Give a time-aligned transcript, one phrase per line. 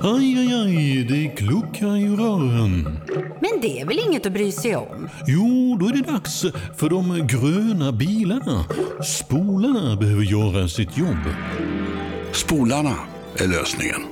[0.00, 2.98] Aj, aj, aj, det kluckar i rören.
[3.40, 5.08] Men det är väl inget att bry sig om?
[5.26, 6.44] Jo, då är det dags
[6.76, 8.64] för de gröna bilarna.
[9.04, 11.24] Spolarna behöver göra sitt jobb.
[12.32, 12.94] Spolarna
[13.36, 14.02] är lösningen.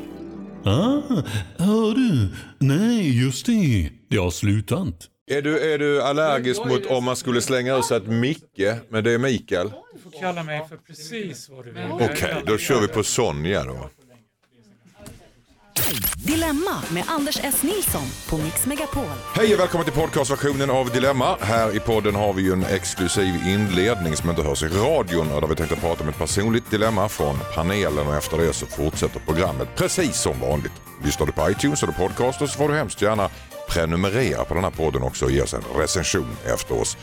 [0.64, 1.23] Ah,
[1.59, 2.29] hör du?
[2.59, 3.91] Nej, just det.
[4.11, 4.95] Det har slutat.
[5.31, 9.05] Är du, är du allergisk mot om man skulle slänga ur sig ett Micke, men
[9.05, 9.73] det är Mikael?
[9.95, 11.83] Du får kalla mig för precis vad du vill.
[11.93, 13.91] Okej, då kör vi på Sonja då.
[16.17, 17.62] Dilemma med Anders S.
[17.62, 19.05] Nilsson på Mix Megapol.
[19.34, 21.37] Hej och välkommen till podcastversionen av Dilemma.
[21.41, 25.41] Här i podden har vi ju en exklusiv inledning som inte hörs i radion och
[25.41, 29.21] där vi tänkte prata om ett personligt dilemma från panelen och efter det så fortsätter
[29.21, 30.73] programmet precis som vanligt.
[31.05, 33.30] Lyssnar du på iTunes eller podcaster så får du hemskt gärna
[33.69, 36.97] prenumerera på den här podden också och ge oss en recension efter oss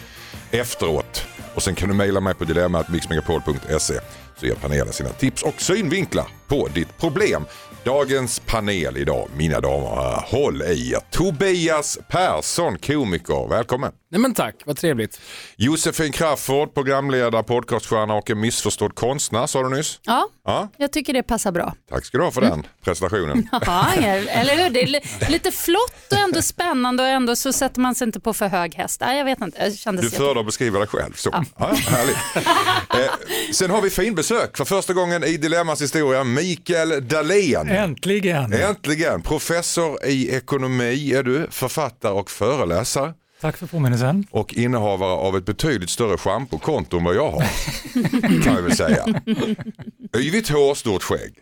[0.52, 1.26] efteråt.
[1.56, 4.00] Och sen kan du mejla mig på dilemmatmixmegapol.se
[4.40, 7.46] så ger panelen sina tips och synvinklar på ditt problem.
[7.84, 11.00] Dagens panel idag, mina damer och herrar, håll i er.
[11.12, 13.92] Tobias Persson, komiker, välkommen.
[14.12, 15.22] Nej men tack, vad trevligt.
[15.56, 20.00] Josefin Crafoord, programledare, podcaststjärna och en missförstådd konstnär sa du nyss.
[20.04, 21.74] Ja, Ja, jag tycker det passar bra.
[21.90, 23.50] tack ska du ha för den presentationen.
[23.66, 23.94] Ja,
[24.30, 24.70] eller hur?
[24.70, 28.20] Det är li- lite flott och ändå spännande och ändå så sätter man sig inte
[28.20, 29.02] på för hög häst.
[29.02, 31.30] Nej, jag vet inte, jag kände Du föredrar att beskriva dig själv så.
[31.58, 31.66] Ja.
[31.74, 32.18] härligt.
[32.36, 33.12] eh,
[33.54, 37.70] sen har vi finbesök för första gången i Dilemmas historia, Mikael Dahlén.
[37.70, 38.54] Äntligen!
[38.54, 39.22] Äntligen!
[39.22, 44.28] Professor i ekonomi är du, författare och föreläsare Tack för påminnelsen.
[44.32, 47.42] och innehavare av ett betydligt större schampokonto än vad jag har.
[48.44, 49.06] kan jag väl säga.
[50.18, 51.34] Yvigt hår, stort skägg.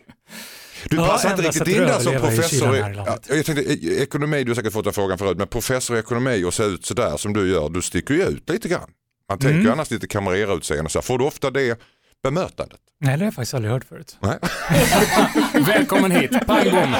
[0.90, 4.44] Du Ja, passar inte riktigt in där som professor i, ja, jag tänkte, i- ekonomi,
[4.44, 7.16] du har säkert fått den frågan förut, men professor i ekonomi och se ut sådär
[7.16, 8.90] som du gör, du sticker ju ut lite grann.
[9.28, 9.66] Man tänker Mm.
[9.66, 10.06] ju annars lite
[10.90, 11.02] så här.
[11.02, 11.80] får du ofta det
[12.30, 12.80] bemötandet?
[13.00, 14.16] Nej, det har jag faktiskt aldrig hört förut.
[14.20, 14.38] Nej.
[15.66, 16.96] Välkommen hit, pang bom.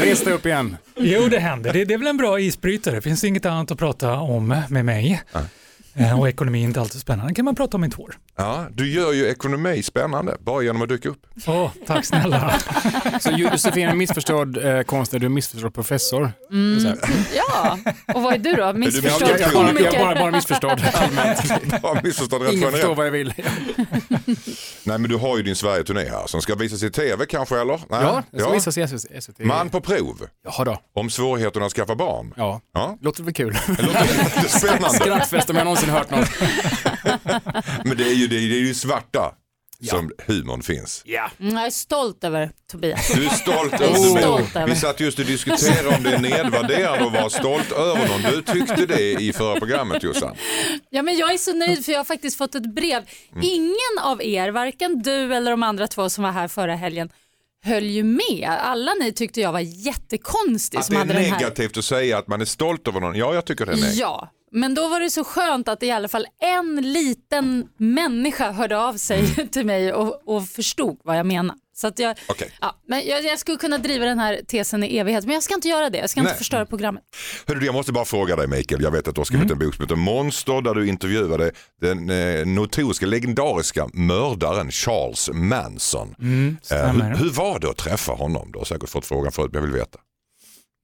[0.00, 0.76] Res dig upp igen.
[0.96, 1.72] Jo, det händer.
[1.72, 2.94] Det, det är väl en bra isbrytare.
[2.94, 5.22] Det finns inget annat att prata om med mig.
[5.34, 5.40] Eh,
[6.18, 7.30] Och ekonomi är inte alltid spännande.
[7.30, 8.14] Det kan man prata om mitt hår.
[8.36, 11.26] Ja, du gör ju ekonomi spännande bara genom att dyka upp.
[11.46, 12.54] Åh, tack snälla.
[13.20, 16.32] Så Josefin är missförstådd eh, konstnär, du är missförstådd professor.
[16.84, 16.98] Här.
[17.34, 17.78] Ja,
[18.14, 18.72] och vad är du då?
[18.72, 20.20] Missförstådd jag, jag, bara, jag är bara, komiker?
[20.20, 21.82] bara missförstådd allmänt.
[21.82, 23.34] Bara Ingen förstår vad jag vill.
[24.86, 27.76] Nej men du har ju din Sverige-turné här som ska visas i tv kanske eller?
[27.76, 28.00] Nej.
[28.02, 29.22] Ja, jag ska visas i SVT.
[29.24, 29.38] SVT.
[29.38, 30.78] Man på prov Jaha då.
[30.94, 32.34] om svårigheterna att skaffa barn.
[32.36, 32.98] Ja, Ja.
[33.00, 33.58] låter väl kul.
[33.66, 34.88] Det låter spännande.
[34.90, 36.28] Skrattfest om jag någonsin hört något.
[37.84, 39.34] Men det är ju, det är, det är ju svarta
[39.84, 41.02] som humorn finns.
[41.06, 41.30] Ja.
[41.40, 43.12] Mm, Jag är stolt över Tobias.
[43.14, 44.24] Du är stolt över det.
[44.56, 44.66] över.
[44.66, 48.22] Vi satt just och diskuterade om det är nedvärderande att vara stolt över någon.
[48.32, 50.36] Du tyckte det i förra programmet Jossan.
[50.90, 53.02] Ja, men jag är så nöjd för jag har faktiskt fått ett brev.
[53.32, 53.42] Mm.
[53.44, 57.08] Ingen av er, varken du eller de andra två som var här förra helgen,
[57.64, 58.56] höll ju med.
[58.60, 61.30] Alla ni tyckte jag var jättekonstig Att som det är hade den här.
[61.38, 63.14] negativt att säga att man är stolt över någon.
[63.16, 64.00] Ja, jag tycker det är negativt.
[64.00, 68.78] Ja, men då var det så skönt att i alla fall en liten människa hörde
[68.78, 71.56] av sig till mig och, och förstod vad jag menar.
[71.76, 72.50] Så att jag, Okej.
[72.60, 75.54] ja, men jag, jag skulle kunna driva den här tesen i evighet, men jag ska
[75.54, 75.98] inte göra det.
[75.98, 76.38] Jag ska inte Nej.
[76.38, 77.02] förstöra programmet.
[77.46, 79.58] Hörru, du, jag måste bara fråga dig Mikael, jag vet att du har skrivit en
[79.58, 86.14] bok som heter Monster där du intervjuade den eh, notoriska, legendariska mördaren Charles Manson.
[86.18, 88.52] Mm, Eh, hur, hur var det att träffa honom?
[88.52, 89.98] Du har säkert fått frågan förut men jag vill veta.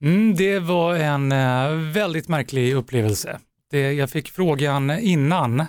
[0.03, 3.39] Mm, det var en eh, väldigt märklig upplevelse.
[3.71, 5.65] Det, jag fick frågan innan,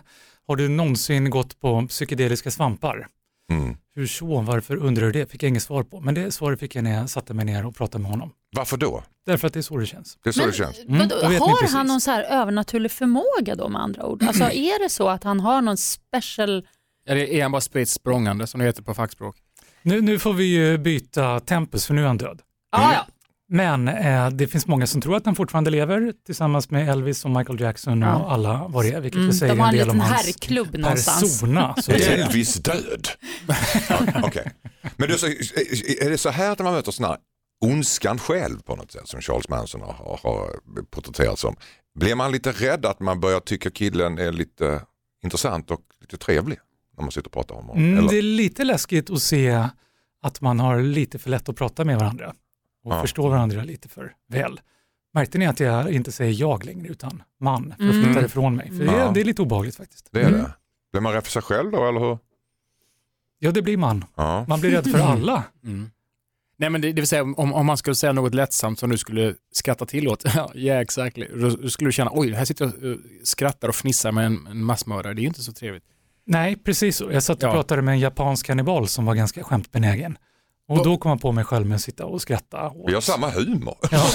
[0.46, 3.06] har du någonsin gått på psykedeliska svampar?
[3.50, 3.76] Mm.
[3.94, 4.40] Hur så?
[4.40, 5.30] Varför undrar du det?
[5.30, 6.00] Fick jag inget svar på.
[6.00, 8.30] Men det svaret fick jag när jag satte mig ner och pratade med honom.
[8.56, 9.02] Varför då?
[9.26, 10.18] Därför att det är så det känns.
[10.22, 10.78] Det är så det känns.
[10.78, 14.22] Mm, Vadå, då har han någon så här övernaturlig förmåga då med andra ord?
[14.22, 16.66] Alltså är det så att han har någon special...
[17.06, 19.36] Eller är han bara spritt språngande som det heter på fackspråk?
[19.82, 22.40] Nu, nu får vi ju byta tempus för nu är han död.
[22.72, 23.06] Ah, ja.
[23.52, 27.30] Men eh, det finns många som tror att han fortfarande lever tillsammans med Elvis och
[27.30, 28.30] Michael Jackson och Ja.
[28.30, 30.76] alla vad det är, vilket Mm, säger de har en del om liten hans herrklubb
[30.76, 31.20] någonstans.
[31.40, 31.74] persona.
[31.88, 32.18] Är.
[32.22, 33.08] Elvis död?
[33.88, 34.52] ja, Okej.
[34.96, 35.26] Men det är, så,
[36.06, 37.16] är det så här att man möter här
[37.64, 40.50] ondskan själv på något sätt som Charles Manson har, har,
[40.90, 41.56] porträtterats som.
[41.94, 44.80] Blir man lite rädd att man börjar tycka killen är lite
[45.24, 46.58] intressant och lite trevlig
[46.96, 47.84] när man sitter och pratar om honom?
[47.84, 49.68] Mm, det är lite läskigt att se
[50.22, 52.34] att man har lite för lätt att prata med varandra
[52.84, 53.00] och Ja.
[53.00, 54.60] förstå varandra lite för väl.
[55.14, 58.04] Märkte ni att jag inte säger jag längre utan man för att Mm.
[58.04, 58.68] flytta ifrån mig?
[58.68, 58.92] För det, Ja.
[59.08, 60.08] är, det är lite obehagligt faktiskt.
[60.12, 60.40] Det är Mm.
[60.40, 60.52] det.
[60.92, 62.18] Blir man rädd för sig själv då eller hur?
[63.38, 64.04] Ja, det blir man.
[64.14, 64.44] Ja.
[64.48, 65.44] Man blir rädd för alla.
[65.64, 65.90] Mm.
[66.56, 68.98] Nej men det, det vill säga om, om man skulle säga något lättsamt som du
[68.98, 71.26] skulle skratta till åt, ja yeah, exactly.
[71.34, 74.26] Då, då skulle du känna, oj här sitter jag och eh, skrattar och fnissar med
[74.26, 75.84] en, en massmördare, det är ju inte så trevligt.
[76.24, 77.12] Nej, precis så.
[77.12, 77.52] Jag satt och Ja.
[77.52, 80.18] pratade med en japansk kannibal som var ganska skämtbenägen.
[80.78, 82.66] Och då kom jag på mig själv med att sitta och skratta.
[82.70, 83.76] åt- Vi har samma humor.
[83.90, 84.06] Ja,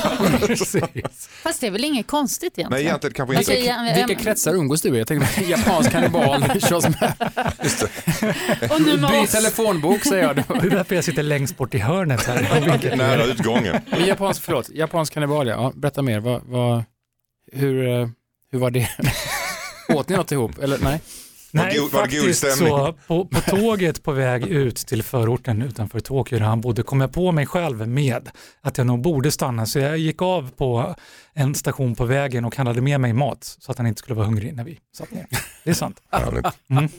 [0.47, 1.29] precis.
[1.43, 2.69] Fast det är väl inget konstigt egentligen?
[2.71, 3.65] Nej, egentligen kanske Alltså, inte.
[3.67, 4.97] ja, Vilka ja, kretsar umgås du i?
[4.97, 7.83] Jag tänkte japansk kannibal, Just.
[8.71, 9.31] Och nu med Byt oss.
[9.31, 10.35] telefonbok säger jag.
[10.61, 12.63] Det är därför jag sitter längst bort i hörnet här.
[12.91, 12.97] och.
[12.97, 13.81] Nära utgången.
[13.91, 15.53] Men Japansk, förlåt, japansk kannibal ja.
[15.55, 15.71] ja.
[15.75, 16.83] Berätta mer, vad, vad,
[17.51, 18.07] hur, eh,
[18.51, 18.89] hur var det?
[19.89, 20.59] Åt ni något ihop?
[20.59, 21.01] Eller nej?
[21.57, 22.69] Nej, var det faktiskt stämning?
[22.69, 22.93] så.
[23.07, 27.13] På, på tåget på väg ut till förorten utanför Tokyo där han bodde kom jag
[27.13, 28.29] på mig själv med
[28.61, 29.65] att jag nog borde stanna.
[29.65, 30.95] Så jag gick av på
[31.33, 34.25] en station på vägen och handlade med mig mat så att han inte skulle vara
[34.25, 35.27] hungrig när vi satt ner.
[35.63, 36.01] Det är sant.
[36.69, 36.89] Mm.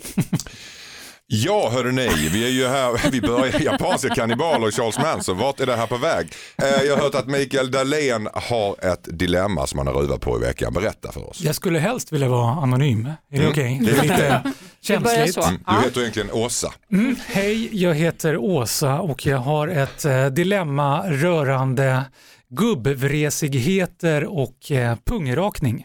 [1.30, 5.38] Ja, hörru nej, vi är ju här, vi börjar japanska kannibaler och Charles Manson.
[5.38, 6.32] Vart är det här på väg?
[6.62, 10.36] Eh, Jag har hört att Mikael Dahlén har ett dilemma som han har ruvat på
[10.36, 10.72] i veckan.
[10.72, 11.40] Berätta för oss.
[11.40, 13.06] Jag skulle helst vilja vara anonym.
[13.06, 13.50] Är det Mm.
[13.50, 13.80] okej?
[13.84, 15.34] Det är lite känsligt.
[15.34, 15.42] så.
[15.42, 16.72] Mm, Du heter egentligen Åsa.
[16.92, 22.04] Mm, hej, jag heter Åsa och jag har ett eh, dilemma rörande
[22.50, 25.84] gubbvresigheter och eh, pungrakning.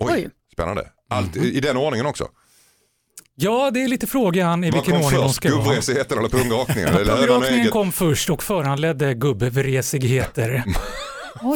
[0.00, 0.28] Oj, Oj.
[0.52, 0.88] spännande.
[1.10, 2.28] Allt, I den ordningen också.
[3.36, 5.64] Ja, det är lite frågan i Vad vilken ordning de ska vara.
[5.64, 6.88] Gubbresigheten eller pungrakningen?
[6.94, 10.64] Pungrakningen kom först och föranledde gubbvresigheter.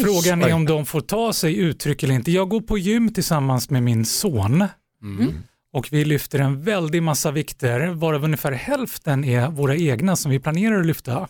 [0.03, 2.31] Frågan är om de får ta sig uttryck eller inte.
[2.33, 4.65] Jag går på gym tillsammans med min son
[5.03, 5.35] Mm.
[5.73, 10.41] och vi lyfter en väldig massa vikter varav ungefär hälften är våra egna som vi
[10.41, 11.29] planerar att lyfta.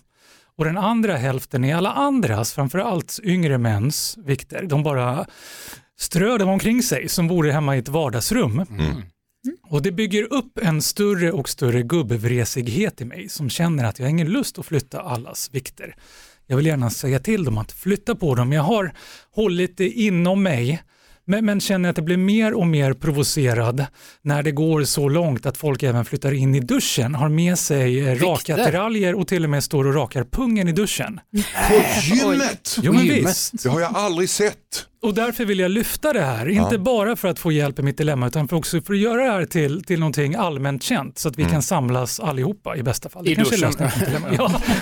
[0.56, 4.62] Och den andra hälften är alla andras, framförallt yngre mäns vikter.
[4.62, 5.26] De bara
[5.98, 8.64] strör dem omkring sig som vore hemma i ett vardagsrum.
[8.70, 9.02] Mm.
[9.44, 9.58] Mm.
[9.62, 14.06] Och det bygger upp en större och större gubbvresighet i mig som känner att jag
[14.06, 15.96] har ingen lust att flytta allas vikter.
[16.46, 18.52] Jag vill gärna säga till dem att flytta på dem.
[18.52, 18.92] Jag har
[19.30, 20.82] hållit det inom mig
[21.28, 23.86] men, men känner att jag blir mer och mer provocerad
[24.22, 28.00] när det går så långt att folk även flyttar in i duschen, har med sig
[28.08, 28.58] eh, raka Vikter?
[28.62, 31.20] attiraljer och till och med står och rakar pungen i duschen.
[31.68, 31.74] På
[32.14, 32.76] gymmet!
[32.82, 33.30] Jo men Gymmet.
[33.30, 33.62] visst.
[33.62, 34.54] Det har jag aldrig sett.
[35.02, 37.98] Och därför vill jag lyfta det här, inte bara för att få hjälp i mitt
[37.98, 41.28] dilemma utan för också för att göra det här till, till någonting allmänt känt så
[41.28, 43.24] att vi kan samlas allihopa i bästa fall.
[43.24, 43.88] Det I kanske är duschen.
[43.88, 44.62] lösningen på dilemmat.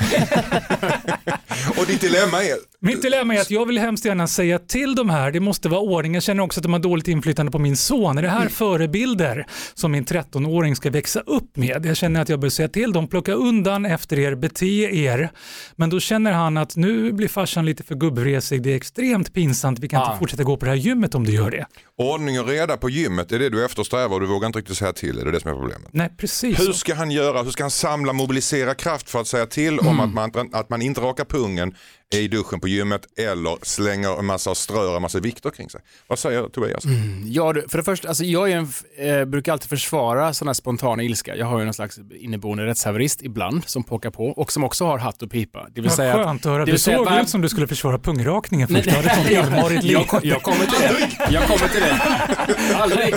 [1.26, 1.35] Ja.
[1.78, 5.10] Och ditt dilemma är, Mitt dilemma är att jag vill hemskt gärna säga till de
[5.10, 6.14] här, det måste vara ordning.
[6.14, 8.18] Jag känner också att de har dåligt inflytande på min son.
[8.18, 11.86] Är det här förebilder som min 13-åring ska växa upp med?
[11.86, 14.66] Jag känner att jag bör säga till dem, plocka undan efter er, bete
[14.96, 15.30] er.
[15.76, 19.78] Men då känner han att nu blir farsan lite för gubbresig, det är extremt pinsamt,
[19.78, 20.06] vi kan Ah.
[20.06, 21.66] inte fortsätta gå på det här gymmet om du gör det.
[21.98, 24.92] ordning och reda på gymmet, är det du eftersträvar och du vågar inte riktigt säga
[24.92, 25.88] till, är det det som är problemet?
[25.92, 26.60] Nej, precis.
[26.60, 30.00] Hur ska han göra, hur ska han samla, mobilisera kraft för att säga till om
[30.00, 31.70] att man, att man inte rakar pungen
[32.14, 35.80] i duschen på gymmet eller slänger en massa och strör en massa vikter kring sig?
[36.06, 36.82] Vad säger Tobias?
[37.24, 38.68] Ja, du, för det första, alltså jag är en,
[39.20, 41.36] eh, brukar alltid försvara sådana här spontana ilska.
[41.36, 44.98] Jag har ju någon slags inneboende rättshaverist ibland som pockar på och som också har
[44.98, 45.66] hatt och pipa.
[45.74, 46.64] Det vill Vad säga skönt att höra.
[46.64, 48.96] det Du såg bara- ut som du skulle försvara pungrakningen Nej, först.
[49.06, 49.92] Nej, sånt illmarigt liv.
[50.12, 51.08] jag, jag kommer till det.
[51.30, 52.76] Jag kommer till det.
[52.76, 53.14] Aldrig.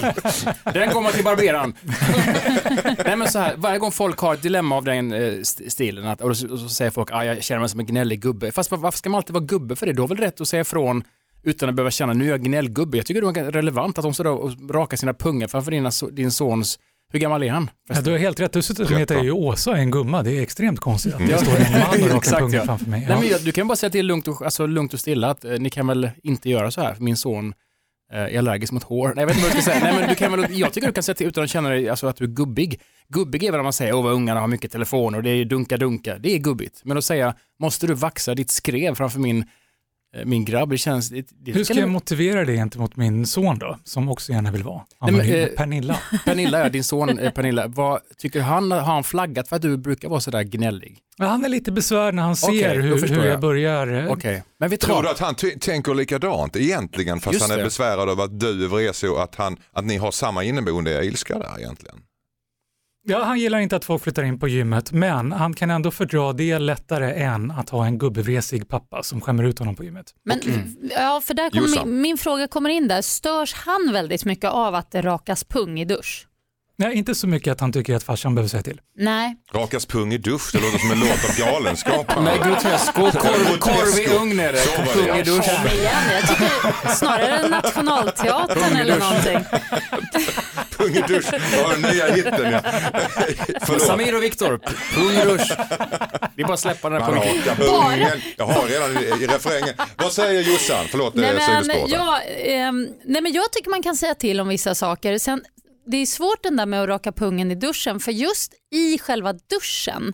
[0.74, 1.74] Den kommer till barberaren.
[3.06, 6.08] Nej men så här, varje gång folk har ett dilemma av den eh, st- stilen
[6.08, 8.20] att, och, så, och så säger folk att ah, jag känner mig som en gnällig
[8.22, 8.52] gubbe.
[8.52, 9.94] Fast varför ska man alltid vara gubbe för det?
[9.94, 11.04] Du har väl rätt att säga ifrån
[11.44, 12.98] utan att behöva känna nu är jag gnällgubbe.
[12.98, 16.32] Jag tycker det är relevant att de står och rakar sina pungar framför dina, din
[16.32, 16.80] sons
[17.14, 17.70] Hur gammal är han?
[17.90, 18.54] Ja, du har helt rätt.
[18.54, 19.00] Dessutom Tretton.
[19.00, 20.24] heter jag ju Åsa, en gumma.
[20.24, 22.66] Det är extremt konstigt att det står en man och rakar Exakt, ja.
[22.66, 23.00] framför mig.
[23.00, 23.20] Nej, Ja.
[23.20, 25.52] men jag, du kan bara säga till lugnt och, alltså, lugnt och stilla att eh,
[25.52, 26.96] ni kan väl inte göra så här.
[27.00, 27.54] Min son
[28.14, 29.08] eh, är allergisk mot hår.
[29.08, 29.84] Nej, jag vet inte vad jag ska säga.
[29.84, 31.90] Nej, men du kan väl, jag tycker du kan säga till utan att känna dig,
[31.90, 32.82] alltså, att du är gubbig.
[33.08, 35.46] Gubbig är väl när man säger åh vad ungarna har mycket telefoner och det är
[35.46, 36.18] dunka-dunka.
[36.18, 36.82] Det är gubbigt.
[36.84, 39.46] Men att säga, måste du vaxa ditt skrev framför min,
[40.26, 40.70] min grabb?
[40.70, 41.10] Det känns...
[41.10, 44.64] Det, det, Hur ska jag motivera det gentemot min son då, som också gärna vill
[44.64, 46.00] vara Nej, men, eh, Pernilla.
[46.26, 49.78] Pernilla, ja, din son eh, Pernilla, vad tycker han, har han flaggat för att du
[49.78, 50.98] brukar vara sådär gnällig?
[51.18, 53.40] Ja, Han är lite besvärd när han ser då hur, hur jag jag.
[53.40, 53.88] börjar.
[54.06, 55.04] eh, Okej, men vet Tror vad?
[55.04, 57.64] du att han ty- tänker likadant egentligen fast Just han är det.
[57.64, 61.40] besvärad av att du är vresig och att, han, att ni har samma inneboende ilska
[61.40, 61.96] där egentligen?
[63.04, 66.34] Ja, han gillar inte att folk flyttar in på gymmet, men han kan ändå fördra
[66.34, 70.14] det lättare än att ha en gubbevresig pappa som skämmer ut honom på gymmet.
[70.26, 70.40] Men,
[70.96, 73.02] ja, för där min, min fråga kommer in där.
[73.02, 76.29] Störs han väldigt mycket av att det rakas pung i dusch?
[76.80, 78.82] Nej, inte så mycket att han tycker att farsan behöver säga till.
[78.98, 79.36] Nej.
[79.54, 82.22] Rakas pung i dusch, det låter som en låt av Galenskaparna.
[82.22, 84.94] Nej, grotesco, korv, korv i ugn är det.
[84.94, 85.56] Pung i duschen.
[85.56, 89.40] Kom igen, jag tycker snarare Nationalteatern eller någonting.
[90.78, 92.62] Pung i dusch, var den nya hitten ja.
[93.62, 93.82] Förlåt.
[93.82, 94.58] Samir och Viktor,
[94.94, 95.52] pung i dusch.
[96.36, 98.22] Det är bara att släppa den här pungen.
[98.38, 99.76] Jag har redan i, refrängen.
[99.98, 100.86] Vad säger Jossan?
[100.92, 101.92] Förlåt, Nej eh, men, sidospåret.
[101.92, 105.18] ja, ehm, nej men jag tycker man kan säga till om vissa saker.
[105.18, 105.42] Sen,
[105.92, 109.34] det är svårt den där med att raka pungen i duschen för just i själva
[109.34, 110.14] duschen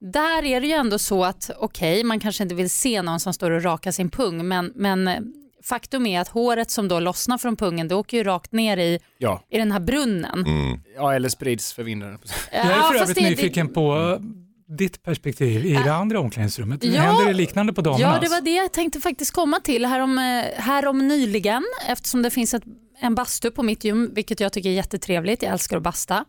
[0.00, 3.32] där är det ju ändå så att okej, man kanske inte vill se någon som
[3.32, 5.20] står och rakar sin pung, men, men eh,
[5.64, 8.98] faktum är att håret som då lossnar från pungen, det åker ju rakt ner i,
[9.18, 9.42] Ja.
[9.50, 10.44] i den här brunnen.
[10.46, 10.80] Mm.
[10.96, 12.18] ja, eller sprids för vinden.
[12.52, 16.84] Jag är för övrigt det- det- nyfiken på eh, ditt perspektiv i det andra omklädningsrummet.
[16.84, 17.00] Ja.
[17.02, 18.00] Händer det liknande på damernas?
[18.14, 22.30] Ja, det var det jag tänkte faktiskt komma till härom, eh, härom nyligen eftersom det
[22.30, 22.62] finns ett,
[23.00, 25.42] en bastu på mitt gym, vilket jag tycker är jättetrevligt.
[25.42, 26.24] Jag älskar att basta.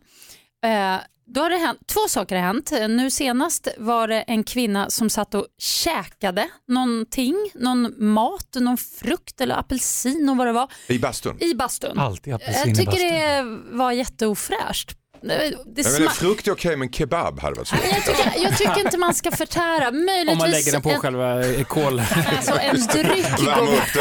[0.65, 0.95] Eh,
[1.29, 2.71] då har det hänt, två saker har hänt.
[2.89, 9.41] Nu senast var det en kvinna som satt och käkade någonting, någon mat, någon frukt
[9.41, 11.37] eller apelsin och vad det var, I bastun.
[11.39, 11.99] i bastun.
[11.99, 13.71] Alltid apelsin Jag i tycker bastun.
[13.71, 14.91] det var jätteofräscht.
[15.21, 17.79] Det, sma- frukt är okej men kebab hade varit svårt.
[17.93, 19.91] jag, tycker, jag tycker inte man ska förtära.
[19.91, 21.99] Möjligtvis Om man lägger den på en, själva eh, kol...
[22.37, 23.93] alltså en dryck Värma går upp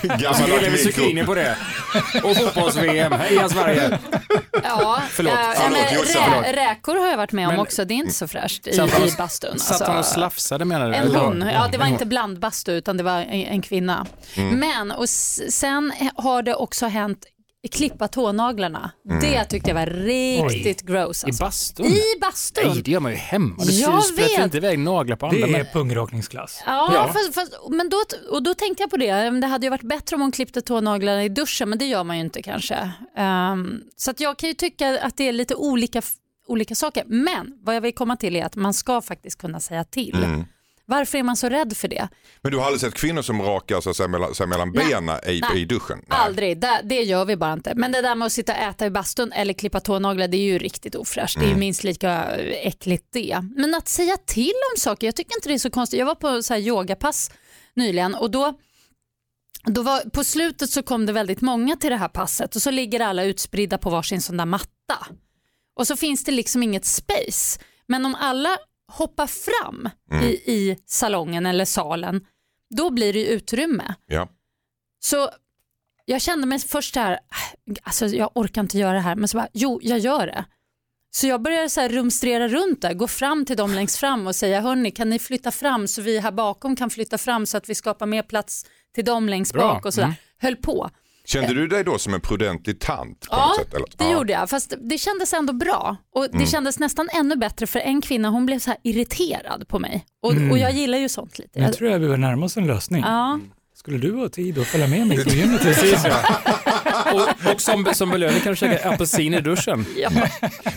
[0.00, 0.18] den.
[0.18, 1.56] Gammal grillar vi zucchini på det.
[2.22, 3.12] Och fotbolls-VM.
[3.12, 3.98] Heja Sverige!
[4.64, 5.32] Ja, Förlåt.
[5.36, 7.84] ja, Förlåt, men rä, räkor har jag varit med om Men- också.
[7.84, 9.58] Det är inte så fräscht i, i bastun.
[9.58, 10.94] Satt han och Alltså, slafsade menar du?
[10.94, 14.06] en hon, ja det var En inte blandbastu utan det var en, en kvinna.
[14.34, 14.58] Mm.
[14.60, 17.18] Men och sen har det också hänt
[17.68, 18.90] klippa tånaglarna.
[19.20, 21.24] Det tyckte jag var riktigt gross.
[21.24, 21.28] Mm.
[21.28, 21.44] I Alltså.
[21.44, 21.86] bastun?
[21.86, 22.64] I bastun.
[22.72, 23.64] Nej, det gör man ju hemma.
[23.64, 24.38] Du Jag vet.
[24.44, 25.46] inte iväg naglar på andra.
[25.46, 26.62] Det är pungrakningsklass.
[26.66, 27.12] Ja, Ja.
[27.12, 27.96] Fast, fast, men då,
[28.30, 29.30] och då tänkte jag på det.
[29.30, 32.16] Det hade ju varit bättre om hon klippte tånaglarna i duschen, men det gör man
[32.16, 32.90] ju inte kanske.
[33.16, 36.02] Ehm, så att jag kan ju tycka att det är lite olika,
[36.48, 37.04] olika saker.
[37.06, 40.24] Men vad jag vill komma till är att man ska faktiskt kunna säga till.
[40.24, 40.44] Mm.
[40.92, 42.08] Varför är man så rädd för det?
[42.42, 44.86] Men du har aldrig sett kvinnor som rakar mellan, sig mellan Nej.
[44.86, 45.62] benen i, Nej.
[45.62, 45.98] i duschen?
[46.06, 46.18] Nej.
[46.18, 47.74] Aldrig, det, det gör vi bara inte.
[47.74, 50.42] Men det där med att sitta och äta i bastun eller klippa tånaglar, det är
[50.52, 51.38] ju riktigt ofräscht.
[51.38, 53.44] Det är ju minst lika äckligt det.
[53.56, 55.98] Men att säga till om saker, jag tycker inte det är så konstigt.
[55.98, 57.30] Jag var på så här yogapass
[57.74, 58.58] nyligen och då
[59.64, 62.70] då var, på slutet så kom det väldigt många till det här passet och så
[62.70, 65.06] ligger alla utspridda på varsin sån där matta.
[65.76, 67.60] Och så finns det liksom inget space.
[67.86, 68.58] Men om alla
[68.92, 69.88] hoppar fram
[70.22, 72.26] i, i salongen eller salen,
[72.70, 73.94] då blir det ju utrymme.
[74.06, 74.28] Ja.
[75.00, 75.30] Så
[76.04, 77.18] jag kände mig först där,
[77.82, 80.44] alltså jag orkar inte göra det här, men så bara, jo jag gör det.
[81.10, 84.36] Så jag började så här rumstrera runt där, gå fram till dem längst fram och
[84.36, 87.68] säga, hörni kan ni flytta fram så vi här bakom kan flytta fram så att
[87.68, 89.74] vi skapar mer plats till dem längst Bra.
[89.74, 90.06] bak och sådär.
[90.06, 90.16] Mm.
[90.38, 90.90] Höll på.
[91.24, 93.20] Kände du dig då som en prudentlig tant?
[93.20, 93.86] På Ja, något sätt, eller?
[93.96, 94.12] det ja.
[94.12, 95.96] gjorde jag, fast det kändes ändå bra.
[96.14, 96.46] Och det Mm.
[96.46, 100.04] kändes nästan ännu bättre för en kvinna, hon blev så här irriterad på mig.
[100.22, 101.60] Och, och jag gillar ju sånt lite.
[101.60, 103.02] Nu tror jag vi börjar närma oss en lösning.
[103.06, 103.40] Ja.
[103.74, 105.60] Skulle du ha tid att följa med mig på gymmet?
[105.62, 106.16] Precis ja.
[107.14, 109.86] Och, och som, som belöning kan du käka apelsin i duschen.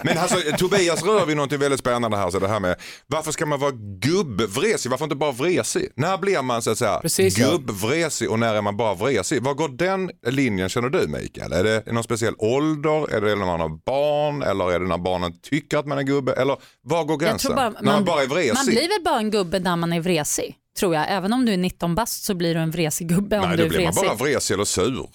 [0.03, 2.29] Men alltså, Tobias rör vid något väldigt spännande här.
[2.29, 2.75] Så det här med,
[3.07, 3.71] varför ska man vara
[4.01, 4.89] gubbvresig?
[4.91, 5.89] Varför inte bara vresig?
[5.95, 7.51] När blir man så att säga Precis, ja.
[7.51, 9.43] gubbvresig och när är man bara vresig?
[9.43, 11.53] Var går den linjen känner du Mikael?
[11.53, 13.13] Är det någon speciell ålder?
[13.15, 14.41] Är det när man har barn?
[14.41, 16.33] Eller är det när barnen tycker att man är gubbe?
[16.33, 17.55] Eller var går gränsen?
[17.55, 18.53] bara, när man, bara är vresig?
[18.53, 21.05] Man blir väl bara en gubbe när man är vresig, tror jag.
[21.09, 23.63] Även om du är 19 bast så blir du en vresig gubbe om Nej, du
[23.63, 24.09] då är blir man vresig.
[24.09, 25.07] bara vresig eller sur.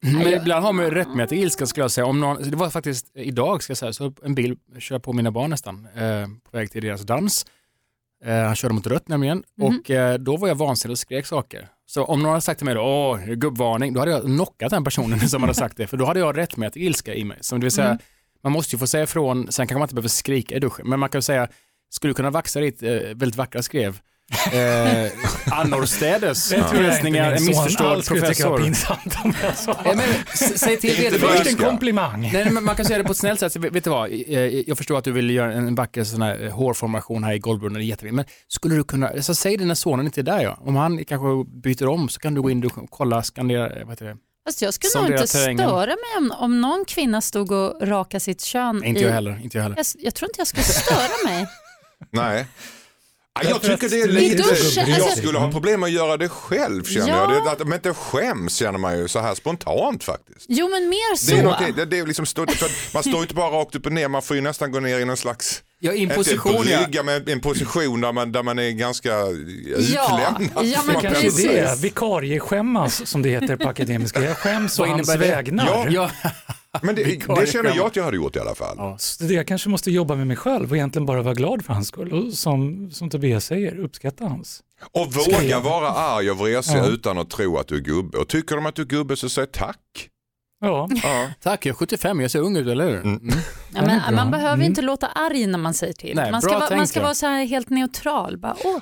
[0.00, 2.06] Men ibland har man ju rättmätig ilska skulle jag säga.
[2.06, 5.30] Om någon, det var faktiskt idag ska jag säga, så en bil kör på mina
[5.30, 7.46] barn nästan eh, på väg till deras dans.
[8.24, 11.68] Eh, han körde mot rött nämligen och eh, då var jag vansinnig och skrek saker.
[11.86, 14.84] Så om någon hade sagt till mig då, åh, gubbvarning, då hade jag knockat den
[14.84, 15.86] personen som hade sagt det.
[15.86, 17.38] För då hade jag rättmätig ilska i mig.
[17.40, 17.98] Som det vill säga,
[18.42, 21.00] man måste ju få säga ifrån, sen kanske man inte behöver skrika i duschen, men
[21.00, 21.48] man kan säga,
[21.90, 24.00] skulle du kunna vaxa ditt eh, väldigt vackra skrev?
[24.52, 25.12] Eh,
[25.52, 28.58] annorstädes, hälsningar, en missförstådd professor.
[28.58, 29.76] pinsamt om jag sa.
[29.84, 31.38] Ja, men, säg till Inte vederbörande.
[31.44, 32.30] Först en komplimang.
[32.32, 33.56] Nej, men man kan säga det på ett snällt sätt.
[33.56, 36.50] Vet du vad, Eh, jag förstår att du vill göra en vacker sån här eh,
[36.52, 38.14] hårformation här i golvbrunnen, det är jättefint.
[38.14, 40.58] Men skulle du kunna, så säg det när sonen inte är där ja.
[40.60, 43.90] Om han kanske byter om så kan du gå in och kolla, skandera, eh, vad
[43.90, 44.16] heter det?
[44.46, 45.68] Fast jag skulle nog inte terrängen.
[45.68, 48.76] störa mig om, om någon kvinna stod och rakade sitt kön.
[48.76, 49.40] Nej, inte i, jag heller.
[49.42, 49.76] Inte jag heller.
[49.76, 51.46] Jag, jag tror inte jag skulle störa mig.
[52.10, 52.46] Nej.
[53.42, 54.36] Ja, Jag tycker att det är lite...
[54.42, 57.34] Duschen, jag alltså- skulle ha problem med att göra det själv känner Ja.
[57.34, 57.44] jag.
[57.44, 60.46] Det, att man inte skäms känner man ju så här spontant faktiskt.
[60.48, 61.30] Jo men mer så.
[61.30, 62.46] Det är, någonting- det, det är liksom stå,
[62.94, 64.98] man står ju inte bara rakt upp och ner, man får ju nästan gå ner
[65.00, 67.02] i någon slags Ja, i en position ja.
[67.02, 70.50] men en position där man, där man är ganska Ja, utlämnad.
[70.62, 74.22] ja, men Man Kanske det, vikarieskämmas som det heter på akademiska.
[74.24, 75.88] Jag skäms å hans vägnar.
[75.90, 76.10] Ja,
[76.82, 77.02] Men det,
[77.36, 78.74] det känner jag att jag hade gjort i alla fall.
[78.78, 78.96] Ja.
[78.98, 81.72] Så det, jag kanske måste jobba med mig själv och egentligen bara vara glad för
[81.72, 82.12] hans skull.
[82.12, 84.62] Och som, som Tobias säger, uppskatta hans.
[84.92, 86.86] Och våga vara arg och vresig Ja.
[86.86, 88.18] utan att tro att du är gubbe.
[88.18, 90.08] Och tycker de att du är gubbe så säg tack.
[90.60, 91.30] Ja, Ja.
[91.42, 92.96] Tack, jag är 75, jag ser ung ut, eller hur?
[93.00, 93.20] Mm.
[93.28, 93.32] Ja,
[93.70, 94.66] det är men, man behöver Mm.
[94.66, 96.16] inte låta arg när man säger till.
[96.16, 97.04] Nej, man, ska bra vara, man ska ja.
[97.04, 98.38] vara så här helt neutral.
[98.38, 98.78] Bara, åh,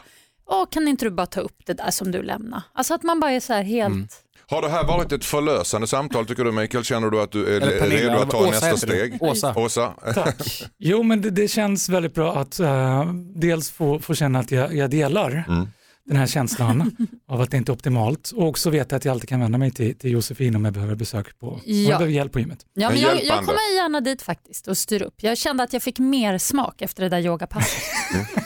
[0.47, 2.63] åh, kan inte du bara ta upp det där som du lämnar?
[2.75, 4.23] Alltså att man bara är så här helt...
[4.51, 6.85] Har det här varit ett förlösande samtal tycker du Mikael?
[6.85, 9.17] Känner du att du är Eller Pernilla, redo att ta Åsa nästa steg?
[9.23, 9.55] Åsa.
[9.57, 9.95] Åsa.
[10.15, 10.63] Tack.
[10.79, 14.75] Jo, men det, det känns väldigt bra att eh, dels få, få känna att jag,
[14.77, 15.69] jag delar Mm.
[16.05, 16.97] den här känslan
[17.29, 19.71] av att det inte är optimalt och också veta att jag alltid kan vända mig
[19.71, 21.89] till, till Josefin om jag behöver besök på, om jag Ja.
[21.89, 22.59] behöver hjälp på gymmet.
[22.75, 25.15] Ja, Men jag, jag kommer gärna dit faktiskt och styr upp.
[25.23, 27.83] Jag kände att jag fick mer smak efter det där yogapasset.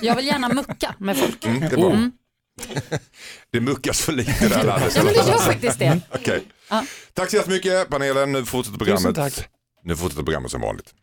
[0.02, 1.44] Jag vill gärna mucka med folk.
[1.46, 1.90] Mm, det, är bra.
[1.90, 2.12] Mm.
[3.52, 4.92] Det muckas för lite landet.
[4.96, 6.00] Ja, men det gör faktiskt det.
[6.14, 6.42] Okej.
[6.70, 6.84] Ja.
[7.14, 8.32] Tack så jättemycket panelen.
[8.32, 9.34] Nu fortsätter Tusen programmet.
[9.36, 9.48] tack.
[9.84, 10.94] Nu fortsätter programmet som vanligt.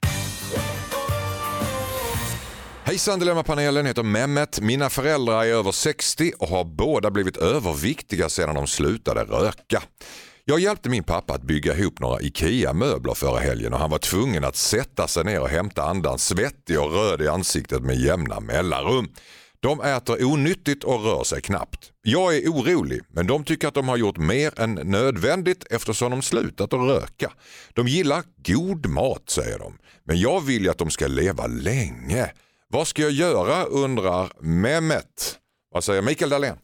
[2.84, 4.60] Hejsan Dilemmapanelen, heter Mehmet.
[4.62, 9.84] Mina föräldrar är över 60 och har båda blivit överviktiga sedan de slutade röka.
[10.46, 14.44] Jag hjälpte min pappa att bygga ihop några IKEA-möbler förra helgen och han var tvungen
[14.44, 19.08] att sätta sig ner och hämta andan svettig och röd i ansiktet med jämna mellanrum.
[19.60, 21.92] De äter onyttigt och rör sig knappt.
[22.02, 26.22] Jag är orolig, men de tycker att de har gjort mer än nödvändigt eftersom de
[26.22, 27.32] slutat att röka.
[27.74, 29.78] De gillar god mat, säger de.
[30.04, 32.32] Men jag vill ju att de ska leva länge.
[32.70, 35.40] Vad ska jag göra, undrar Mehmet.
[35.72, 36.58] Vad säger Mikael Dahlén?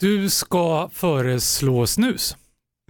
[0.00, 2.36] Du ska föreslå snus.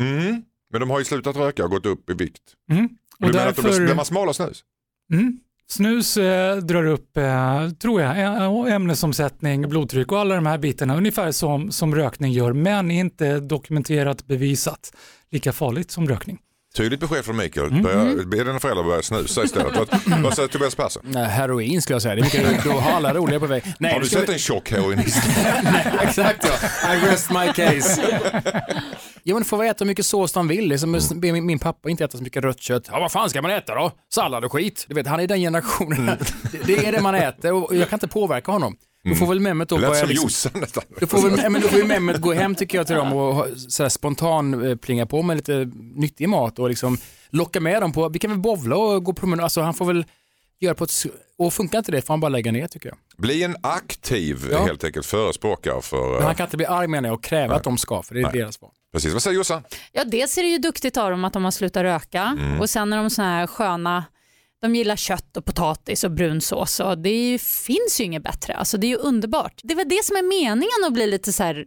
[0.01, 0.43] Mm.
[0.71, 2.43] Men de har ju slutat röka och gått upp i vikt.
[2.71, 2.85] Mm.
[3.21, 4.65] Och du menar att de blir, därför- blir man smal av snus?
[5.13, 5.41] Mm.
[5.69, 11.33] Snus eh, drar upp, eh, tror jag, ämnesomsättning, blodtryck och alla de här bitarna ungefär
[11.33, 14.93] som, som rökning gör, men inte dokumenterat bevisat
[15.31, 16.39] lika farligt som rökning.
[16.77, 17.67] Tydligt besked från Mikael.
[17.67, 17.83] Mm.
[17.83, 19.77] Börja- Be dina föräldrar börja snusa istället.
[19.77, 21.03] Vad- Vad säger Tobias Persson?
[21.07, 22.15] Nej, heroin skulle jag säga.
[22.15, 23.63] Det är mycket, då har alla roliga på väg.
[23.79, 25.23] Nej, Har du sett vi- en tjock heroinist?
[26.01, 26.47] Exakt
[26.83, 26.95] ja.
[26.95, 28.21] I rest my case.
[29.23, 30.69] Ja men får äta hur mycket sås de vill.
[30.69, 32.89] Det som be min, min pappa inte äta så mycket rött kött.
[32.93, 33.93] Ja vad fan ska man äta då?
[34.15, 34.85] Sallad och skit.
[34.89, 36.07] Du vet, han är den generationen.
[36.53, 38.77] Det, det är det man äter och jag kan inte påverka honom.
[39.09, 40.85] Då får väl Mehmet då Det lät som liksom, Jossan nästan.
[41.01, 43.35] då får, väl, men då får ju Mehmet gå hem tycker jag till dem och
[43.35, 46.99] ha- så här, spontan eh, plinga på med lite nyttig mat och liksom
[47.31, 49.45] locka med dem på, vi kan väl bovla och gå promenad.
[49.45, 50.05] Alltså han får väl
[50.61, 50.93] göra på ett,
[51.39, 52.99] och funkar inte det får han bara lägga ner tycker jag.
[53.19, 54.65] Bli en aktiv Ja.
[54.65, 56.11] helt enkelt förespråkare för...
[56.13, 58.15] Men eh, han kan inte bli arg menar jag och kräva att de ska, för
[58.15, 58.71] det är deras val.
[58.93, 59.63] Precis, vad säger Jossan?
[59.93, 62.93] Ja, dels är det ju duktigt av dem att de har slutat röka och sen
[62.93, 64.05] är de så här sköna,
[64.67, 68.55] de gillar kött och potatis och brunsås och det ju, finns ju inget bättre.
[68.55, 69.61] Alltså det är ju underbart.
[69.63, 71.65] Det är väl det som är meningen att bli lite så här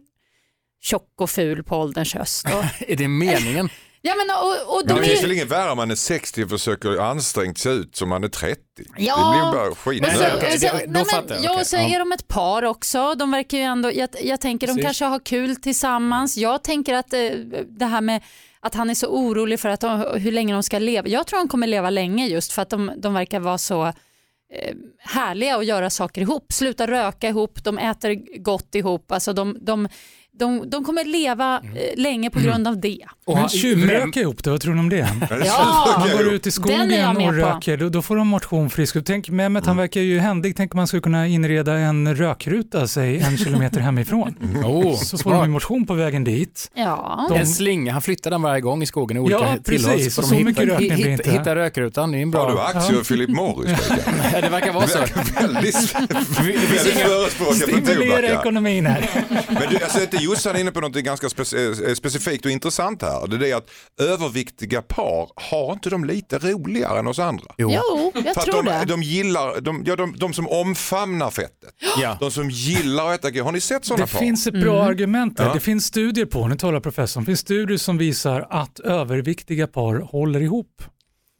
[0.82, 2.44] tjock och ful på ålderns höst.
[2.44, 3.68] Och, Är det meningen?
[4.02, 5.94] ja, men, och, och Men de det är, finns väl inget värre om man är
[5.94, 8.60] 60 och försöker ansträngt se ut som man är 30?
[8.96, 9.16] Ja.
[9.16, 10.02] Det blir bara skit.
[10.02, 13.14] Nej, så, nej, så, nej, då men, jag, ja, så är de ett par också.
[13.14, 14.84] De verkar ju ändå, jag, jag tänker de Precis.
[14.84, 16.36] kanske har kul tillsammans.
[16.36, 17.20] Jag tänker att eh,
[17.66, 18.22] det här med
[18.62, 21.08] att han är så orolig för att de, hur länge de ska leva.
[21.08, 24.74] Jag tror de kommer leva länge just för att de, de verkar vara så eh,
[24.98, 26.52] härliga att göra saker ihop.
[26.52, 29.12] Sluta röka ihop, de äter gott ihop.
[29.12, 29.88] Alltså de, de,
[30.40, 31.76] de, de kommer leva Mm.
[31.76, 32.98] eh, länge på grund av det.
[33.26, 35.08] Och han- tjuvröka ihop det, vad tror ni om det?
[35.44, 37.32] Ja, Man går ut i Den är skogen med och på.
[37.32, 38.96] röker, då, då får de motion frisk.
[39.04, 43.20] Tänk, Mehmet han verkar ju händig, tänk om man skulle kunna inreda en rökruta, säg
[43.20, 44.34] en kilometer hemifrån.
[44.64, 46.70] Oh, Så får de ju motion på vägen dit.
[46.74, 47.26] ja.
[47.28, 49.92] De- En slinga, han flyttar den varje gång i skogen i olika Ja, tillhåll.
[49.94, 50.14] precis.
[50.14, 51.30] får de Så mycket rökning blir hitta, inte.
[51.30, 52.40] hitta rökrutan, det är en bra...
[52.40, 53.78] Har du aktier i Philip Morris?
[54.32, 54.98] Ja, det verkar vara så.
[55.40, 58.30] Väldigt, väldigt förespråkare för Stimulera tobak.
[58.30, 58.40] här.
[58.40, 59.10] ekonomin här.
[59.48, 59.92] Men du, att
[60.30, 63.26] Jossan är inne på något ganska spec- eh, specifikt och intressant här.
[63.26, 67.44] Det är det att överviktiga par, har inte de lite roligare än oss andra?
[67.58, 68.84] Jo, jag För att tror de, det.
[68.84, 71.74] de gillar, de, ja, de, de som omfamnar fettet.
[72.00, 72.16] Ja.
[72.20, 74.18] De som gillar att äta Har ni sett sådana Det par?
[74.18, 74.86] finns ett bra Mm.
[74.90, 75.44] argument där.
[75.46, 75.54] Ja.
[75.54, 79.94] Det finns studier på, nu talar professorn, det finns studier som visar att överviktiga par
[80.00, 80.82] håller ihop.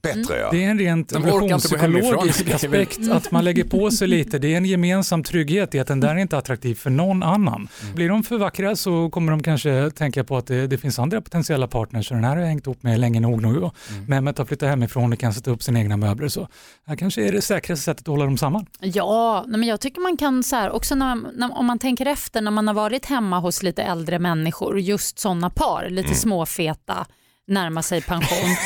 [0.02, 0.48] Bättre ja.
[0.50, 4.38] Det är en rent evolutionspsykologisk aspekt att man lägger på sig lite.
[4.38, 7.68] Det är en gemensam trygghet i att den där är inte attraktiv för någon annan.
[7.94, 11.20] Blir de för vackra så kommer de kanske tänka på att det, det finns andra
[11.20, 13.58] potentiella partners så den här har jag hängt ihop med länge nog nu.
[13.58, 13.74] Och
[14.06, 16.28] Mehmet har flyttat hemifrån och kan sätta upp sina egna möbler.
[16.28, 16.48] Så
[16.86, 18.66] här kanske är det säkraste sättet att hålla dem samman.
[18.80, 22.40] Ja, men jag tycker man kan så här, också när, när, om man tänker efter
[22.40, 26.16] när man har varit hemma hos lite äldre människor, just sådana par, lite Mm.
[26.18, 27.06] småfeta,
[27.50, 28.56] närma sig pension.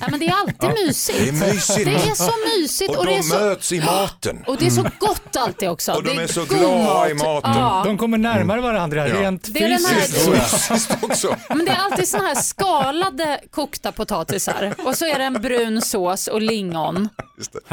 [0.00, 1.18] Ja, men det är alltid mysigt.
[1.18, 1.84] Det är mysigt.
[1.84, 4.44] Det är så mysigt Och och, det är de så, möts i maten.
[4.46, 5.92] och det är så gott alltid också.
[5.92, 7.24] Och de det är så glada i mat.
[7.44, 7.50] maten.
[7.62, 7.82] Ja.
[7.86, 9.20] De kommer närmare varandra Ja.
[9.20, 10.28] rent Det är den här- fysiskt.
[10.28, 11.36] och- Fysiskt också.
[11.48, 15.80] Men det är alltid såna här skalade kokta potatisar och så är det en brun
[15.82, 17.08] sås och lingon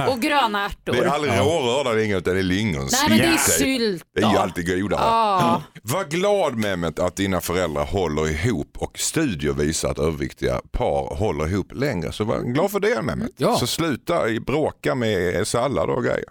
[0.10, 0.94] och gröna ärtor.
[0.94, 2.88] Det är aldrig rårörda lingon utan det är lingon.
[2.92, 4.04] Nej men det är sylt.
[4.16, 5.02] Det är ju alltid godare.
[5.04, 5.62] Ja.
[5.84, 11.48] Var glad Mehmet att dina föräldrar håller ihop och studier visar att överviktiga par håller
[11.48, 12.12] ihop längre.
[12.12, 13.32] Så var glad för det Mehmet.
[13.38, 13.58] Ja.
[13.58, 16.26] Så sluta bråka med sallad och grejer.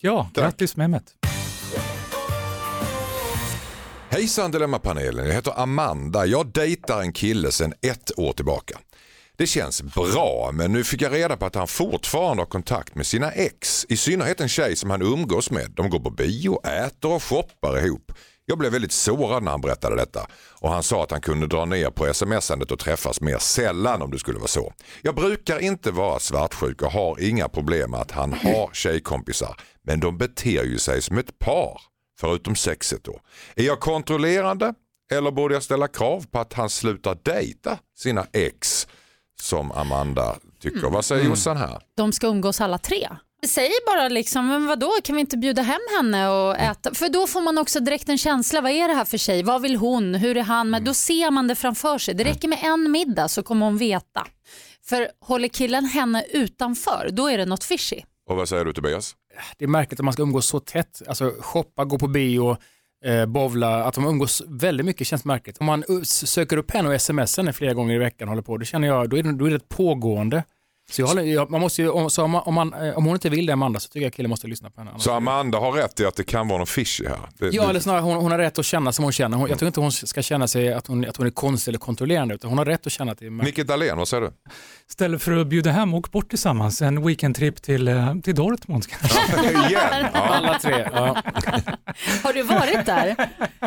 [0.00, 1.14] Ja, grattis Mehmet.
[4.10, 6.26] Hejsan Dilemmapanelen, jag heter Amanda.
[6.26, 8.78] Jag dejtar en kille sedan ett år tillbaka.
[9.36, 13.06] Det känns bra men nu fick jag reda på att han fortfarande har kontakt med
[13.06, 13.86] sina ex.
[13.88, 15.70] I synnerhet en tjej som han umgås med.
[15.70, 18.12] De går på bio, äter och shoppar ihop.
[18.50, 20.26] Jag blev väldigt sårad när han berättade detta
[20.60, 24.10] och han sa att han kunde dra ner på smsandet och träffas mer sällan om
[24.10, 24.72] det skulle vara så.
[25.02, 30.00] Jag brukar inte vara svartsjuk och har inga problem med att han har tjejkompisar men
[30.00, 31.80] de beter ju sig som ett par
[32.20, 33.20] förutom sexet då.
[33.56, 34.74] Är jag kontrollerande
[35.12, 38.88] eller borde jag ställa krav på att han slutar dejta sina ex
[39.40, 40.90] som Amanda tycker?
[40.90, 41.78] Vad säger Jossan här?
[41.96, 43.08] De ska umgås alla tre.
[43.46, 46.94] Säg bara liksom, men vadå, kan vi inte bjuda hem henne och äta?
[46.94, 49.42] För då får man också direkt en känsla, vad är det här för tjej?
[49.42, 50.14] Vad vill hon?
[50.14, 50.70] Hur är han?
[50.70, 52.14] Men då ser man det framför sig.
[52.14, 54.26] Det räcker med en middag så kommer hon veta.
[54.84, 58.02] För håller killen henne utanför, då är det något fishy.
[58.30, 59.14] Och vad säger du Tobias?
[59.58, 62.56] Det är märkligt att man ska umgås så tätt, alltså shoppa, gå på bio,
[63.04, 65.58] eh, bovla, att de umgås väldigt mycket känns märkligt.
[65.58, 68.64] Om man söker upp henne och smsar henne flera gånger i veckan håller på, då
[68.64, 70.44] känner jag, då är det, då är det ett pågående.
[70.90, 73.04] Så jag håller, jag, man måste ju, om, så om, man, om, man, eh, om
[73.04, 74.90] hon inte vill det Amanda så tycker jag killen måste lyssna på henne.
[74.90, 77.18] Annars- Så Amanda har rätt i att det kan vara någon fishy här?
[77.38, 79.36] Det, Ja, det- eller snarare hon, hon har rätt att känna som hon känner.
[79.36, 81.78] Hon, jag tycker inte hon ska känna sig att hon, att hon är konstig eller
[81.78, 83.56] kontrollerande, utan hon har rätt att känna att det är märkligt.
[83.58, 84.30] Micke Dahlén, vad säger du?
[84.88, 86.82] Istället för att bjuda hem, åk bort tillsammans.
[86.82, 89.50] En weekendtrip till, eh, till Dortmund kanske.
[89.50, 89.70] Igen?
[90.14, 90.20] Ja.
[90.20, 90.88] Alla tre.
[90.92, 91.16] Ja.
[92.22, 93.14] Har du varit där?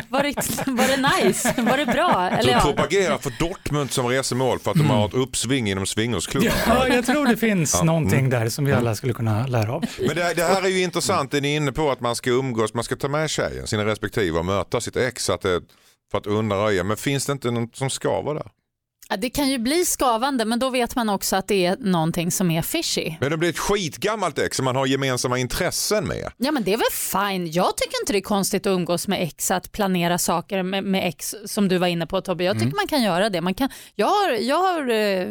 [0.10, 1.53] Var det, var det nice?
[1.57, 2.29] Var det bra?
[2.31, 2.60] Så Eller ja.
[2.60, 6.51] propagera för Dortmund som resemål för att de har ett uppsving inom swingersklubben.
[6.67, 7.84] Ja, tror det finns Ja.
[7.84, 8.30] någonting Mm.
[8.30, 9.86] där som vi alla skulle kunna lära av.
[10.00, 12.30] Men det, det här är ju intressant, det ni är inne på att man ska
[12.30, 15.62] umgås, man ska ta med tjejen, sina respektive och möta sitt ex att det,
[16.12, 16.84] för att undanröja.
[16.84, 18.47] Men finns det inte något som skaver där?
[19.12, 22.32] Ja, det kan ju bli skavande men då vet man också att det är någonting
[22.32, 23.13] som är fishy.
[23.19, 26.32] Men det blir ett skitgammalt ex som man har gemensamma intressen med.
[26.38, 27.52] Ja men det är väl fine.
[27.52, 31.08] Jag tycker inte det är konstigt att umgås med ex, att planera saker med, med
[31.08, 32.43] ex som du var inne på Tobbe.
[32.43, 32.76] Jag tycker Mm.
[32.76, 33.41] man kan göra det.
[33.41, 35.28] Man kan, jag har, jag har eh,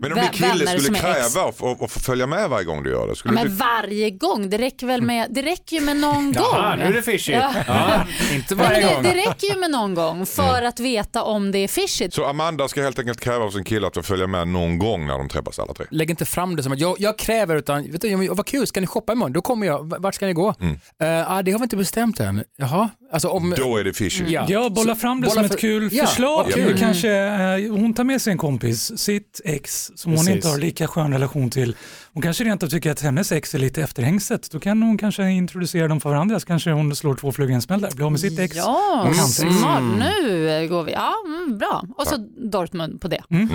[0.00, 3.08] Men om din kille skulle kräva att få- följa med varje gång du gör det,
[3.08, 6.32] Ja, skulle du men varje gång, det räcker väl med, det räcker ju med någon
[6.32, 6.78] Jaha, gång.
[6.78, 7.32] nu är det fishy.
[7.32, 7.52] Ja.
[7.66, 9.02] Ja, inte varje gång.
[9.02, 12.10] det, det räcker ju med någon gång för att veta om det är fishy.
[12.10, 15.06] Så Amanda ska helt enkelt kräva av sin kille att få följa med någon gång
[15.06, 15.86] när de träffas alla tre.
[15.90, 18.80] Lägg inte fram det som att jag, jag kräver, utan vet du, vad kul, ska
[18.80, 19.32] ni shoppa imorgon?
[19.32, 20.00] Då kommer jag.
[20.00, 20.54] Vart ska ni gå?
[20.60, 20.78] Mm.
[20.98, 22.44] Ah, det har vi inte bestämt än.
[22.56, 23.54] Jaha, alltså om...
[23.56, 24.24] Då är det fishy.
[24.28, 24.46] Ja.
[24.48, 26.50] Ja, bolla Så- fram det bolla som för- ett kul Ja, förslag.
[26.52, 26.78] kul.
[26.78, 30.34] Kanske eh, hon tar med sig en kompis, sitt ex, som hon Precis.
[30.34, 31.76] inte har lika skön relation till.
[32.12, 34.50] Hon kanske rent av tycker att hennes ex är lite efterhängset.
[34.50, 37.54] Då kan hon kanske introducera dem för varandra, så kanske hon slår två flugor i
[37.54, 37.90] en smäll där.
[37.90, 38.56] Blir med sitt ex.
[38.56, 39.14] Ja, Mm.
[39.14, 39.82] smart.
[39.98, 40.92] Nu går vi.
[40.92, 41.84] Ja, mm, bra.
[41.96, 42.16] Och så
[42.50, 43.22] Dortmund på det.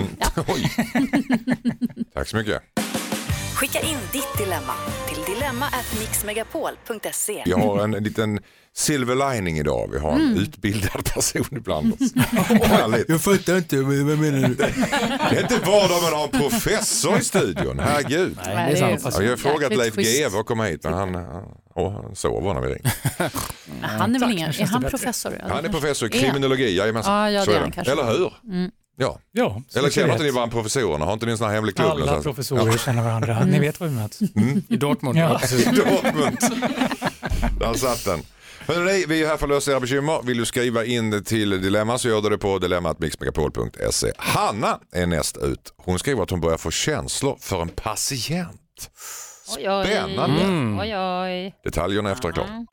[0.48, 0.72] Oj.
[2.14, 2.62] Tack så mycket.
[3.56, 4.74] Skicka in ditt dilemma
[5.08, 7.42] till dilemma@mixmegapol.se.
[7.46, 8.40] Vi har en liten
[8.76, 9.90] silver lining idag.
[9.94, 12.14] Vi har en utbildad person ibland oss.
[12.64, 13.10] Härligt.
[13.10, 14.56] Jag fattar inte, vad menar du?
[14.56, 17.80] Det är inte vardag man har en professor i studion.
[17.80, 18.38] Herregud.
[18.46, 19.16] Nej, det är sant.
[19.18, 19.96] Ja, jag har frågat Leif.
[19.96, 21.16] GW att komma hit men han,
[21.76, 22.92] åh, han sover när vi ringer.
[23.82, 25.38] Han är väl ingen, är han professor?
[25.40, 27.14] Ja, Han är professor i kriminologi, jajamensan.
[27.14, 27.92] Ja, ja, Så det är han kanske.
[27.92, 28.34] Eller hur?
[28.98, 29.20] Ja.
[29.32, 31.06] Ja, så Eller känner inte ni varandra professorerna?
[31.06, 31.88] Har inte ni en sån här hemlig klubb?
[31.92, 32.24] Alla någonstans?
[32.24, 33.46] professorer känner varandra.
[33.46, 34.22] Ni vet var vi möts.
[34.68, 35.18] I Dortmund.
[35.18, 35.42] Ja.
[35.60, 36.38] I Dortmund.
[37.60, 38.20] Där satt den.
[38.76, 40.22] Hörrni, vi är här för att lösa era bekymmer.
[40.24, 44.12] Vill du skriva in det till Dilemma så gör du det på dilemmatmixmegapol.se.
[44.18, 45.74] Hanna är näst ut.
[45.78, 48.90] Hon skriver att hon börjar få känslor för en patient.
[49.58, 49.86] Oj, oj.
[49.86, 50.82] Spännande.
[50.82, 51.56] Oj, oj.
[51.64, 52.68] Detaljerna efter reklam.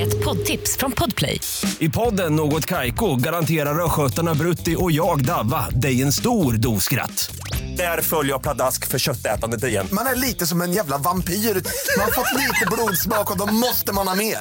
[0.00, 1.40] Ett poddtips från Podplay.
[1.78, 7.30] I podden Något Kaiko garanterar östgötarna Brutti och jag, Davva, dig en stor dos skratt.
[7.76, 9.86] Där följer jag pladask för köttätandet igen.
[9.92, 11.32] Man är lite som en jävla vampyr.
[11.34, 14.38] Man har fått lite blodsmak och då måste man ha mer.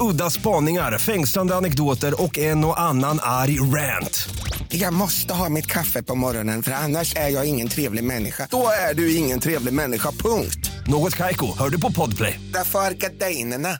[0.00, 4.28] Udda spaningar, fängslande anekdoter och en och annan arg rant.
[4.68, 8.48] Jag måste ha mitt kaffe på morgonen för annars är jag ingen trevlig människa.
[8.50, 10.70] Då är du ingen trevlig människa, punkt.
[10.86, 12.40] Något Kaiko, hör du på Podplay.
[12.52, 13.78] Därför är gardinerna.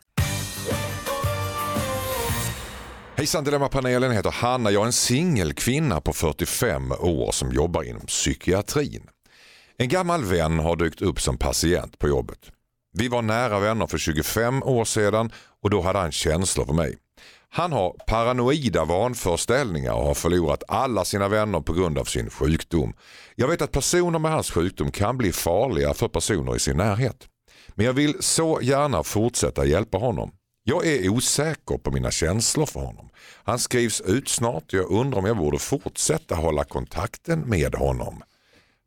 [3.16, 4.70] Hejsan Dilemmapanelen heter Hanna.
[4.70, 9.02] Jag är en singelkvinna på 45 år som jobbar inom psykiatrin.
[9.78, 12.38] En gammal vän har dykt upp som patient på jobbet.
[12.92, 16.98] Vi var nära vänner för 25 år sedan och då hade han känslor för mig.
[17.48, 22.94] Han har paranoida vanföreställningar och har förlorat alla sina vänner på grund av sin sjukdom.
[23.34, 27.28] Jag vet att personer med hans sjukdom kan bli farliga för personer i sin närhet.
[27.74, 30.32] Men jag vill så gärna fortsätta hjälpa honom.
[30.64, 33.08] Jag är osäker på mina känslor för honom.
[33.44, 34.64] Han skrivs ut snart.
[34.64, 38.22] och Jag undrar om jag borde fortsätta hålla kontakten med honom.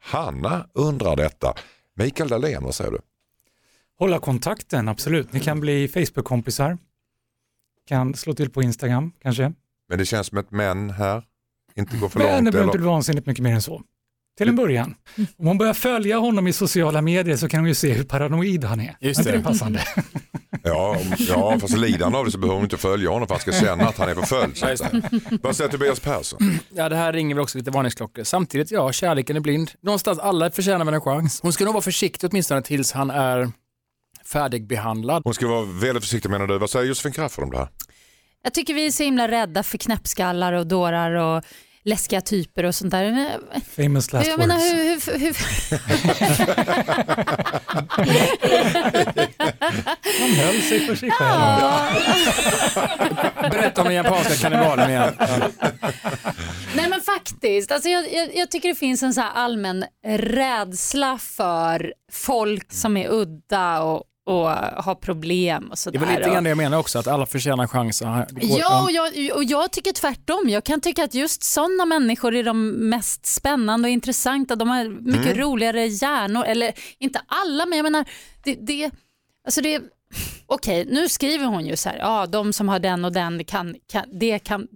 [0.02, 1.54] Hanna undrar detta.
[1.96, 3.00] Mikael Dahlén, vad säger du?
[4.00, 5.34] Hålla kontakten, absolut.
[5.34, 6.78] Ni kan bli Facebook-kompisar.
[7.88, 9.54] kan slå till på Instagram kanske.
[9.90, 11.24] Men det känns som ett men här.
[11.76, 12.44] Inte gå för Men det långt.
[12.44, 12.66] behöver Eller?
[12.66, 13.82] inte bli vansinnigt mycket mer än så.
[14.38, 14.96] Till en början.
[15.38, 18.64] Om hon börjar följa honom i sociala medier så kan hon ju se hur paranoid
[18.64, 18.98] han är.
[19.00, 19.38] Just Är inte det.
[19.38, 19.82] det passande?
[20.68, 23.44] Ja, om- ja, fast lidande av det så behöver hon inte följa honom för att
[23.46, 25.40] han ska känna att han är förföljd.
[25.44, 26.40] Vad säger Tobias Persson?
[26.70, 28.24] Ja, det här ringer väl också lite varningsklockor.
[28.24, 29.72] Samtidigt, ja, kärleken är blind.
[29.82, 31.40] Någonstans, alla förtjänar väl en chans.
[31.42, 33.52] Hon ska nog vara försiktig åtminstone tills han är
[34.28, 35.22] färdigbehandlad.
[35.26, 36.58] Hon ska vara väldigt försiktig menar du.
[36.58, 37.70] Vad säger Josefin Crafoord om det här?
[38.44, 41.44] Jag tycker vi är så himla rädda för knäppskallar och dårar och
[41.84, 43.30] läskiga typer och sånt där.
[43.76, 44.48] Famous last jag words.
[44.48, 45.20] menar hur...
[45.20, 45.36] hur, hur
[50.22, 51.62] Han höll sig för sig själv.
[53.52, 55.14] Berätta om den japanska kannibalen igen.
[56.76, 61.18] Nej men faktiskt, alltså jag, jag, jag tycker det finns en så här allmän rädsla
[61.18, 64.50] för folk som är udda och, och
[64.84, 66.00] har problem och Det sådär.
[66.02, 68.00] är väl lite grann det jag menar också, att alla förtjänar en chans.
[68.00, 70.50] Det går- Ja, och jag, och jag tycker tvärtom.
[70.50, 74.56] Jag kan tycka att just sådana människor är de mest spännande och intressanta.
[74.56, 75.38] De har mycket Mm.
[75.38, 76.44] roligare hjärnor.
[76.46, 78.06] Eller inte alla, men jag menar,
[78.44, 78.92] det, det,
[79.46, 79.82] alltså det,
[80.46, 83.76] okej, nu skriver hon ju så här, ja, de som har den och den, kan,
[83.92, 84.68] kan, det kan,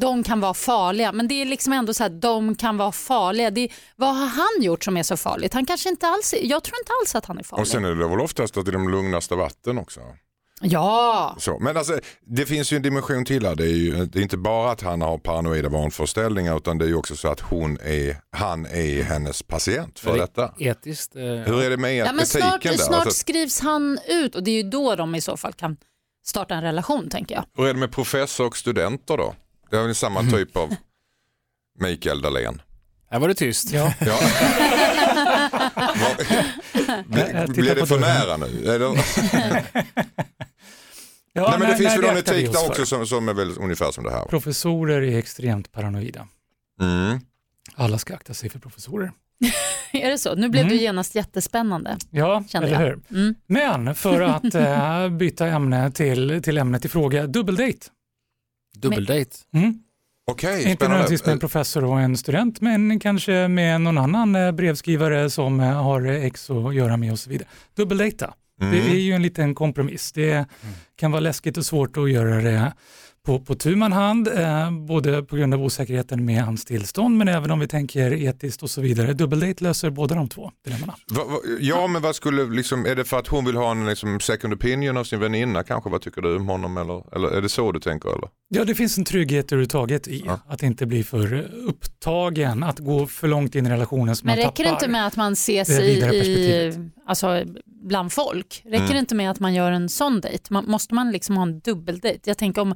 [0.00, 1.12] de kan vara farliga.
[1.12, 3.50] Men det är liksom ändå så här, de kan vara farliga.
[3.50, 5.54] Det, vad har han gjort som är så farligt?
[5.54, 7.60] Han kanske inte alls, jag tror inte alls att han är farlig.
[7.62, 10.00] Och sen är det väl oftast att det är de lugnaste vatten också.
[10.60, 11.58] Ja, Så.
[11.58, 13.54] Men alltså, det finns ju en dimension till här.
[13.54, 16.88] Det är ju det är inte bara att han har paranoida vanföreställningar utan det är
[16.88, 20.54] ju också så att hon är, han är hennes patient för Är det detta.
[20.58, 21.16] Etiskt.
[21.16, 22.72] eh, Hur är det med Ja, men snart, där?
[22.76, 25.76] snart Alltså, skrivs han ut och det är ju då de i så fall kan
[26.26, 27.44] starta en relation tänker jag.
[27.56, 29.34] hur är det med professor och studenter då?
[29.70, 30.74] Det är väl samma typ av
[31.80, 32.62] Mikael Dahlén.
[33.10, 33.72] Här var det tyst.
[33.72, 33.94] Ja.
[34.00, 34.18] Ja.
[37.48, 38.62] Blir det för nära nu?
[41.32, 43.90] Ja, Nej, men det finns väl någon etik där också som, som är väl ungefär
[43.92, 44.24] som det här.
[44.24, 46.28] Professorer är extremt paranoida.
[46.80, 47.20] Mm.
[47.74, 49.12] Alla ska akta sig för professorer.
[49.92, 50.34] Är det så?
[50.34, 50.76] Nu blev Mm.
[50.76, 51.96] det genast jättespännande.
[52.10, 52.86] Ja, Kände eller jag.
[52.88, 53.00] hur?
[53.10, 53.34] Mm.
[53.46, 57.78] Men för att eh, byta ämne till, till ämnet i fråga, dubbeldate.
[58.80, 59.36] Dubbeldate.
[59.54, 59.78] Mm.
[60.30, 60.88] Okej, Inte spännande.
[60.88, 65.60] nödvändigtvis med en professor och en student, men kanske med någon annan eh, brevskrivare som
[65.60, 67.48] eh, har ex att göra med och så vidare.
[67.76, 68.72] Dubbeldata, Mm.
[68.72, 70.12] det är ju en liten kompromiss.
[70.12, 70.46] Det
[70.96, 72.72] kan vara läskigt och svårt att göra det
[73.28, 77.28] på, på tu man hand, eh, både på grund av osäkerheten med hans tillstånd, men
[77.28, 79.12] även om vi tänker etiskt och så vidare.
[79.12, 80.94] Dubbeldate löser båda de två dilemmana.
[81.10, 83.86] Va, va, ja, men vad skulle, liksom, är det för att hon vill ha en
[83.86, 85.90] liksom, second opinion av sin väninna kanske?
[85.90, 86.76] Vad tycker du om honom?
[86.76, 88.08] Eller, eller är det så du tänker?
[88.08, 88.28] Eller?
[88.48, 90.40] Ja, det finns en trygghet överhuvudtaget i Ja.
[90.48, 94.64] att inte bli för upptagen, att gå för långt in i relationen Men man räcker
[94.64, 96.72] det inte med att man ses i,
[97.06, 97.44] alltså,
[97.84, 98.62] bland folk?
[98.64, 98.92] Räcker Mm.
[98.92, 100.44] det inte med att man gör en sån dejt?
[100.50, 102.20] Man, måste man liksom ha en dubbeldejt?
[102.24, 102.74] Jag tänker om,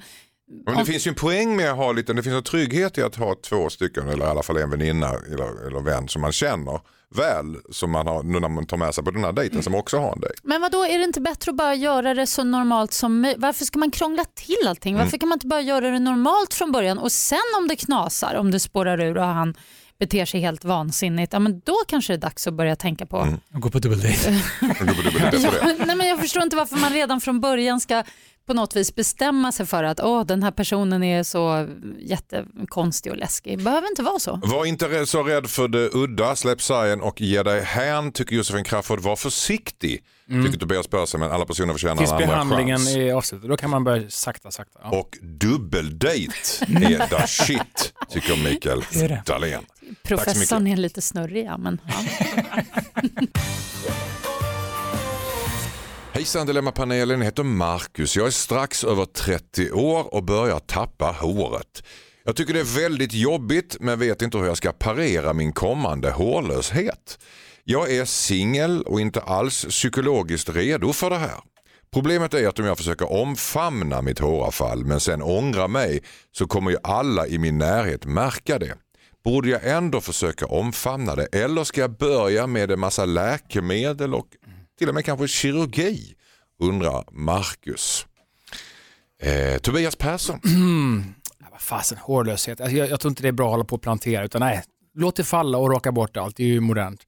[0.67, 3.03] Men det finns ju en poäng med att ha lite, det finns en trygghet i
[3.03, 6.33] att ha två stycken eller i alla fall en väninna eller, eller vän som man
[6.33, 6.81] känner
[7.15, 9.75] väl som man har nu när man tar med sig på den här dejten som
[9.75, 10.37] också har en dejt.
[10.43, 13.41] men vad då är det inte bättre att bara göra det så normalt som möjligt?
[13.41, 14.95] Varför ska man krångla till allting?
[14.95, 15.05] Mm.
[15.05, 18.35] Varför kan man inte bara göra det normalt från början och sen om det knasar,
[18.35, 19.55] om det spårar ur och han
[19.99, 23.21] beter sig helt vansinnigt, ja men då kanske det är dags att börja tänka på
[23.21, 23.41] Mm.
[23.51, 24.31] Gå på dubbeldate.
[24.61, 25.79] Dubbel, dubbel, efter det.
[25.79, 28.03] Ja, nej, men jag förstår inte varför man redan från början ska
[28.47, 33.19] på något vis bestämma sig för att Åh, den här personen är så jättekonstig och
[33.19, 33.59] läskig.
[33.59, 34.41] Det behöver inte vara så.
[34.45, 38.65] Var inte så rädd för det udda, släpp sargen och ge dig hän tycker Josefin
[38.65, 39.01] Crafoord.
[39.01, 42.97] Var försiktig tycker Tobias Persson men alla personer förtjänar Tills en andra behandlingen chans.
[42.97, 43.49] är avslutad.
[43.49, 44.81] Då kan man börja sakta, sakta.
[44.83, 44.91] Ja.
[44.99, 46.23] Och dubbeldate
[46.67, 48.85] är the shit tycker Mikael.
[49.27, 49.63] Dahlén.
[50.03, 51.95] Professorn är lite snurrig, ja, men ja.
[56.23, 58.17] Hejsan Dilemmapanelen, jag heter Marcus.
[58.17, 61.83] Jag är strax över 30 år och börjar tappa håret.
[62.25, 66.11] Jag tycker det är väldigt jobbigt men vet inte hur jag ska parera min kommande
[66.11, 67.19] hårlöshet.
[67.65, 71.41] Jag är singel och inte alls psykologiskt redo för det här.
[71.93, 76.71] Problemet är att om jag försöker omfamna mitt håravfall men sen ångra mig så kommer
[76.71, 78.75] ju alla i min närhet märka det.
[79.25, 84.27] Borde jag ändå försöka omfamna det eller ska jag börja med en massa läkemedel och
[84.79, 86.15] till och med kanske kirurgi?
[86.59, 88.07] Undrar Marcus.
[89.23, 90.41] Eh, Tobias Persson.
[91.39, 92.61] Ja, vad fasen, hårlöshet.
[92.61, 94.63] Alltså, jag, jag tror inte det är bra att hålla på och plantera, utan nej,
[94.95, 96.37] låt det falla och raka bort allt.
[96.37, 97.01] Det är ju modernt.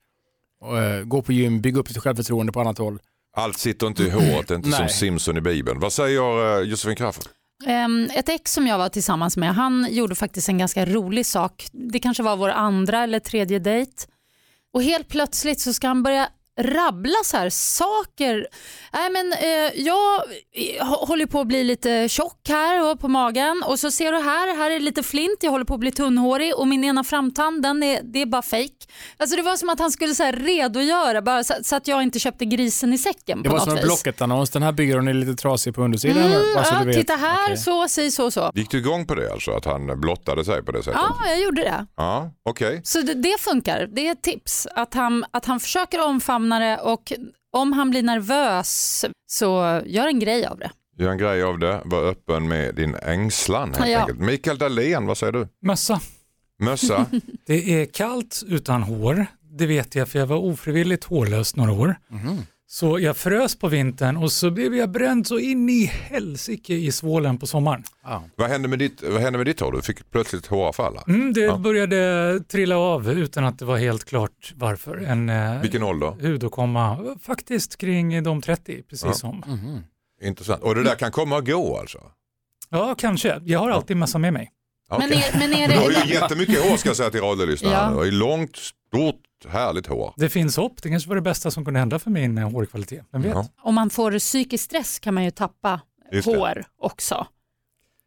[0.61, 2.99] Och, eh, gå på gym, bygga upp ditt självförtroende på annat håll.
[3.37, 4.93] Allt sitter inte i håret, det är inte som Nej.
[4.95, 5.81] Simpson i Bibeln.
[5.81, 7.25] Vad säger eh, Josefin Crafoord?
[7.67, 11.67] Ehm, Ett ex som jag var tillsammans med, han gjorde faktiskt en ganska rolig sak.
[11.73, 13.93] Det kanske var vår andra eller tredje dejt.
[14.73, 16.29] Och helt plötsligt så ska han börja
[16.61, 18.47] rabbla så här saker.
[18.93, 20.23] Nej, men, eh, jag
[20.79, 24.19] eh, håller på att bli lite tjock här och på magen och så ser du
[24.19, 27.63] här, här är lite flint, jag håller på att bli tunnhårig och min ena framtand
[27.63, 28.69] den är, det är bara fake.
[29.17, 32.03] Alltså det var som att han skulle så här redogöra bara så, så att jag
[32.03, 33.85] inte köpte grisen i säcken Det på var något som en.
[33.85, 34.51] Blocket-annons.
[34.51, 36.23] Den här byrån är lite trasig på undersidan.
[36.23, 36.97] Mm, bara så ja, du vet.
[36.97, 37.57] titta här, Okej.
[37.57, 38.51] så, säg så, så.
[38.55, 41.01] Gick du igång på det alltså, att han blottade sig på det sättet?
[41.03, 41.87] Ja, jag gjorde det.
[41.97, 42.81] Ja, okej.
[42.85, 43.89] Så det, det funkar.
[43.93, 44.67] Det är ett tips.
[44.75, 47.13] Att han, att han försöker omfamna det och
[47.53, 50.71] om han blir nervös så gör en grej av det.
[50.99, 54.01] Gör en grej av det, var öppen med din ängslan helt Ja.
[54.01, 54.19] enkelt.
[54.21, 55.49] Mikael Dahlén, vad säger du?
[55.63, 56.01] Mössa.
[56.59, 57.07] Mössa?
[57.47, 59.27] Det är kallt utan hår,
[59.59, 61.97] det vet jag för jag var ofrivilligt hårlös några år.
[62.67, 66.93] Så jag frös på vintern och så blev jag bränd så in i helsike i
[66.93, 67.85] svålen på sommaren.
[68.37, 69.73] vad, hände med ditt, vad hände med ditt hår?
[69.73, 70.99] Du fick plötsligt håravfall.
[71.09, 71.57] Mm, det Ja.
[71.59, 74.97] började trilla av utan att det var helt klart varför.
[74.97, 76.11] En eh, Vilken ålder?
[76.21, 79.13] hudåkomma, faktiskt kring de 30, precis Ja.
[79.13, 79.43] som.
[80.23, 80.63] Intressant.
[80.63, 81.99] Och det där kan komma och gå alltså?
[82.71, 83.41] Ja, kanske.
[83.45, 84.51] Jag har alltid mössa med mig.
[84.91, 85.25] Men Okej.
[85.33, 86.05] är, men är Du har det...
[86.07, 87.75] ju jättemycket hår ska jag säga till radiolyssnarna.
[87.77, 87.89] Ja.
[87.91, 90.15] Du har ju långt, stort, härligt hår.
[90.17, 93.05] Det finns hopp, det kanske var det bästa som kunde hända för min eh, hårkvalitet.
[93.13, 93.33] Vem vet?
[93.35, 93.47] Ja.
[93.63, 95.81] Om man får psykisk stress kan man ju tappa
[96.13, 96.37] Just det.
[96.37, 97.27] hår också.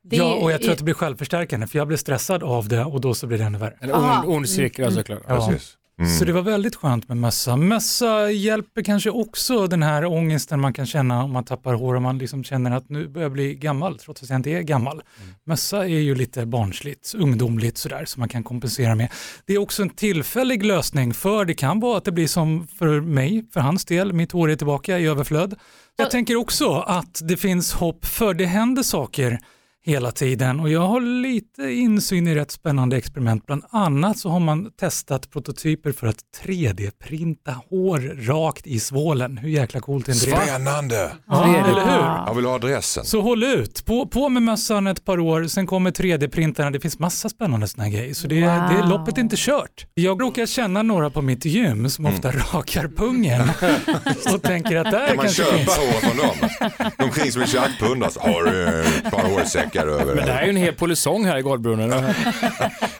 [0.04, 2.68] Det Ja, och jag tror är- att det blir självförstärkande för jag blir stressad av
[2.68, 3.78] det och då så blir det ännu värre.
[3.80, 5.22] En ond, ond cirkel såklart.
[5.28, 5.48] Ja.
[5.48, 5.78] Precis.
[6.00, 6.12] Mm.
[6.12, 7.56] Så det var väldigt skönt med mössa.
[7.56, 12.02] Mössa hjälper kanske också den här ångesten man kan känna om man tappar hår och
[12.02, 15.02] man liksom känner att nu börjar jag bli gammal trots att jag inte är gammal.
[15.46, 19.12] Mössa är ju lite barnsligt, ungdomligt sådär som man kan kompensera med.
[19.46, 23.02] Det är också en tillfällig lösning för det kan vara att det blir som för
[23.02, 25.56] mig, för hans del, mitt hår är tillbaka i överflöd.
[25.96, 29.40] Jag tänker också att det finns hopp för det händer saker
[29.88, 33.46] hela tiden och jag har lite insyn i rätt spännande experiment.
[33.46, 39.38] Bland annat så har man testat prototyper för att 3D-printa hår rakt i svålen.
[39.38, 40.32] Hur jäkla coolt är inte det?
[40.46, 41.12] Spännande!
[41.28, 42.28] Ja, eller hur?
[42.28, 43.06] Jag vill ha adressen.
[43.06, 47.00] Så håll ut, på, på med mössan ett par år, sen kommer 3D-printarna, det finns
[47.00, 48.14] massa spännande sådana grejer.
[48.14, 48.70] Så det, Wow.
[48.82, 49.86] det, loppet är inte kört.
[49.94, 53.42] Jag råkar känna några på mitt gym som ofta rakar pungen
[54.34, 55.78] och tänker att där Kan man kanske köpa finns.
[55.78, 56.90] hår från dem?
[56.98, 58.10] De kring som en tjackpundar.
[58.10, 60.16] så Har du ett par hårsäckar över?
[60.16, 61.90] Men det här är ju en hel polisong här i Golvbrunnen.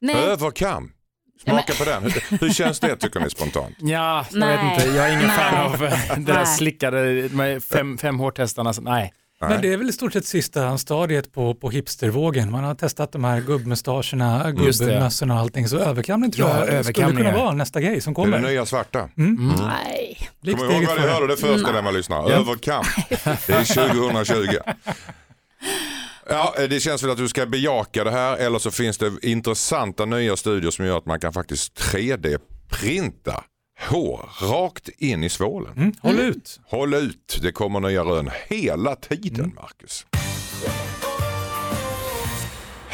[0.02, 0.92] Nej, Överkam.
[1.44, 2.04] Smaka på den.
[2.04, 3.76] Hur, hur känns det tycker ni spontant?
[3.80, 4.58] Ja, jag Nej.
[4.58, 4.98] vet inte.
[4.98, 5.64] Jag är ingen fan Nej.
[5.64, 6.46] av eh, det där Nej.
[6.46, 8.74] slickade med fem, fem hårtestarna.
[8.74, 9.14] Så, nej.
[9.40, 12.52] Men det är väl i stort sett sista stadiet på, på hipstervågen.
[12.52, 15.68] Man har testat de här gubbmustascherna, gubbmössorna och allting.
[15.68, 18.50] Så överkamning tror Ja, jag skulle kunna vara nästa grej som Det är det kommer.
[18.50, 19.10] nya svarta.
[19.16, 20.30] nej.
[20.42, 22.32] Likt Kommer ihåg eget vad ni hörde det första när man lyssnar.
[22.32, 22.84] Överkam.
[23.10, 23.64] Det är
[24.14, 24.58] 2020.
[26.30, 29.12] Ja, eh, det känns väl att du ska bejaka det här eller så finns det
[29.22, 33.44] intressanta nya studier som gör att man kan faktiskt 3D-printa
[33.90, 35.74] hår rakt in i svålen.
[35.78, 36.60] Mm, håll ut.
[36.66, 40.06] Håll ut, det kommer nya rön hela tiden Marcus.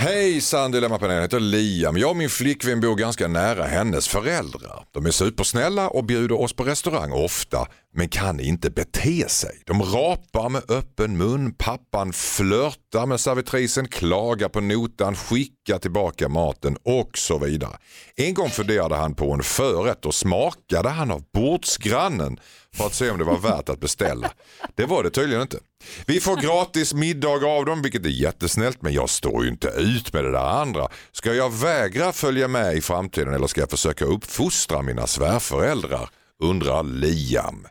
[0.03, 1.97] Hejsan Dilemmapanelen, jag heter Liam.
[1.97, 4.85] Jag och min flickvän bor ganska nära hennes föräldrar.
[4.91, 9.61] De är supersnälla och bjuder oss på restaurang ofta, men kan inte bete sig.
[9.65, 16.77] De rapar med öppen mun, pappan flörtar med servitrisen, klagar på notan, skickar tillbaka maten
[16.83, 17.77] och så vidare.
[18.15, 22.39] En gång funderade han på en förrätt och smakade han av bordsgrannen
[22.73, 24.31] för att se om det var värt att beställa.
[24.75, 25.59] Det var det tydligen inte.
[26.05, 30.13] Vi får gratis middag av dem vilket är jättesnällt men jag står ju inte ut
[30.13, 30.87] med det där andra.
[31.11, 36.09] Ska jag vägra följa med i framtiden eller ska jag försöka uppfostra mina svärföräldrar?
[36.39, 37.67] Undrar Liam.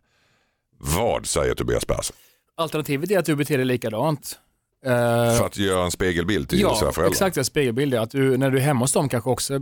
[0.78, 2.16] Vad säger Tobias Persson?
[2.56, 4.38] Alternativet är att du beter dig likadant.
[4.86, 4.92] Eh,
[5.38, 7.10] För att göra en spegelbild till ja, svärföräldrar?
[7.10, 7.36] exakt.
[7.36, 9.60] En spegelbild är att du, när du är hemma hos dem kanske också äh,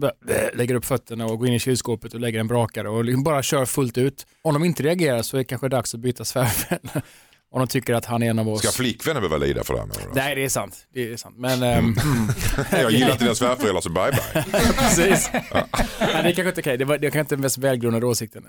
[0.55, 3.43] lägger upp fötterna och går in i kylskåpet och lägger en brakare och liksom bara
[3.43, 4.27] kör fullt ut.
[4.43, 7.03] Om de inte reagerar så är det kanske dags att byta svärföräldrar.
[7.53, 8.63] Om de tycker att han är en av oss.
[8.63, 9.87] Ska flickvännen behöva lida för det här?
[9.87, 10.15] du?
[10.15, 10.87] Nej, det är sant.
[10.95, 11.35] Det är sant.
[11.39, 11.95] Men, ehm,
[12.71, 14.45] Jag gillar inte dina svärföräldrar så bye bye.
[14.79, 15.31] Precis.
[15.33, 15.43] Men
[16.25, 16.77] det är kanske inte okej.
[16.79, 18.45] Det, var, det är kanske inte den mest välgrundade åsikten.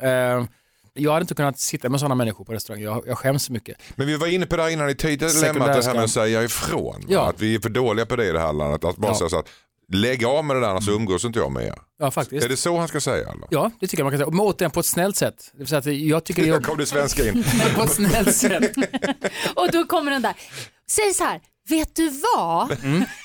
[0.94, 2.82] Jag hade inte kunnat sitta med sådana människor på restaurang.
[2.84, 3.78] Jag, jag skäms så mycket.
[3.96, 6.10] Men vi var inne på det här innan i tidigare dilemmat, det här med att
[6.10, 7.06] säga ifrån.
[7.08, 7.30] Ja.
[7.30, 8.84] Att vi är för dåliga på det i det här landet.
[8.86, 9.18] Att bara Ja.
[9.18, 9.50] säga så att
[9.94, 11.76] lägg av med det där annars umgås inte jag med er.
[12.00, 12.46] Ja, faktiskt.
[12.46, 13.30] Är det så han ska säga?
[13.30, 13.48] Eller?
[13.50, 14.30] Ja, det tycker jag man kan säga.
[14.30, 15.50] Men återigen på ett snällt sätt.
[15.54, 17.44] Det vill säga att jag tycker det är Där kom det svenska in.
[17.76, 18.72] på ett snällt sätt.
[19.56, 20.34] Och då kommer den där.
[20.90, 22.72] Säg så här, Vet du vad?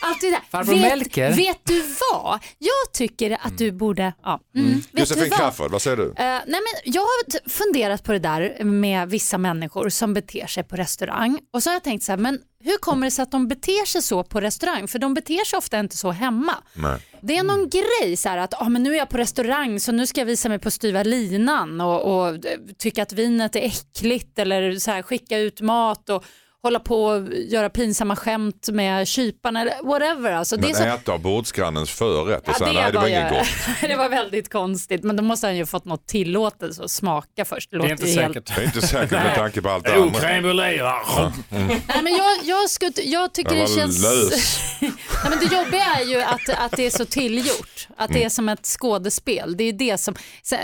[0.01, 0.41] Allt det där.
[0.51, 1.33] Farbror vet, Melker.
[1.33, 1.83] vet du
[2.13, 2.39] vad?
[2.59, 4.13] Jag tycker att du borde...
[4.23, 4.41] Ja.
[4.57, 4.75] Mm.
[4.75, 5.39] Vet du Josefin vad?
[5.39, 6.05] Crafoord, vad säger du?
[6.09, 10.65] Eh, nej men jag har funderat på det där med vissa människor som beter sig
[10.65, 13.31] på restaurang och så har jag tänkt så här, men hur kommer det sig att
[13.31, 14.89] de beter sig så på restaurang?
[14.89, 16.55] För de beter sig ofta inte så hemma.
[16.75, 16.99] Nej.
[17.23, 19.93] Det är någon grej så här att ah, men nu är jag på restaurang så
[19.93, 23.61] nu ska jag visa mig på styva linan och, och eh, tycka att vinet är
[23.61, 26.25] äckligt eller så här, skicka ut mat och
[26.67, 30.33] hålla på och göra pinsamma skämt med kyparna eller whatever.
[30.33, 30.83] Alltså, det är Men så...
[30.85, 33.49] äta av bordsgrannens förrätt och Ja, säga nej det var inget gott.
[33.81, 37.71] det var väldigt konstigt men då måste han ju fått något tillåtelse att smaka först.
[37.71, 38.57] Det, Det är inte helt säkert.
[38.57, 40.21] Det är inte säkert med tanke på allt det andra.
[40.21, 41.33] crème brûlée, va?
[41.51, 44.03] Nej, men jag, jag, skulle, jag tycker det var känns...
[44.03, 44.61] lös.
[44.81, 44.91] Nej,
[45.31, 47.89] men det jobbiga är ju att, att det är så tillgjort.
[47.97, 48.21] Att Mm.
[48.21, 49.57] det är som ett skådespel.
[49.57, 50.15] Det är det som...
[50.43, 50.57] Så,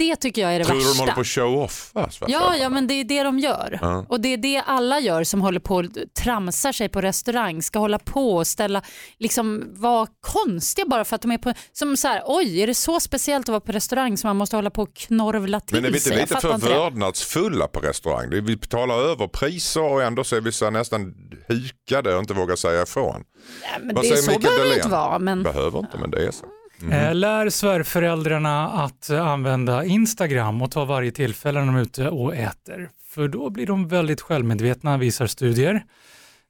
[0.00, 1.02] det tycker jag är det Tror du de värsta.
[1.02, 1.90] håller på att show off?
[1.94, 2.34] va, Sverige?
[2.34, 3.78] Ja, ja, men det är det de gör.
[3.82, 4.06] Ja.
[4.08, 5.84] Och det är det alla gör som håller på och
[6.18, 7.62] tramsar sig på restaurang.
[7.62, 8.82] Ska hålla på och ställa,
[9.18, 12.74] liksom vara konstiga bara för att de är på, som så här, oj, är det
[12.74, 15.84] så speciellt att vara på restaurang som man måste hålla på och knorvla till Men
[15.84, 16.16] är vi sig?
[16.16, 16.74] lite fattar för inte det.
[16.74, 18.24] vördnadsfulla på restaurang?
[18.32, 21.14] Är- Vi betalar över priser och ändå så är vi så nästan
[21.48, 23.24] hukade och inte vågar säga ifrån.
[23.62, 25.18] Nej, men Vad det, säger så Mikael behöver det inte vara.
[25.18, 25.42] Men...
[25.42, 26.44] Behöver inte men det är så.
[26.82, 27.16] Mm.
[27.16, 32.90] Lär svärföräldrarna att använda Instagram och ta varje tillfälle när de är ute och äter.
[33.10, 35.84] För då blir de väldigt självmedvetna, visar studier.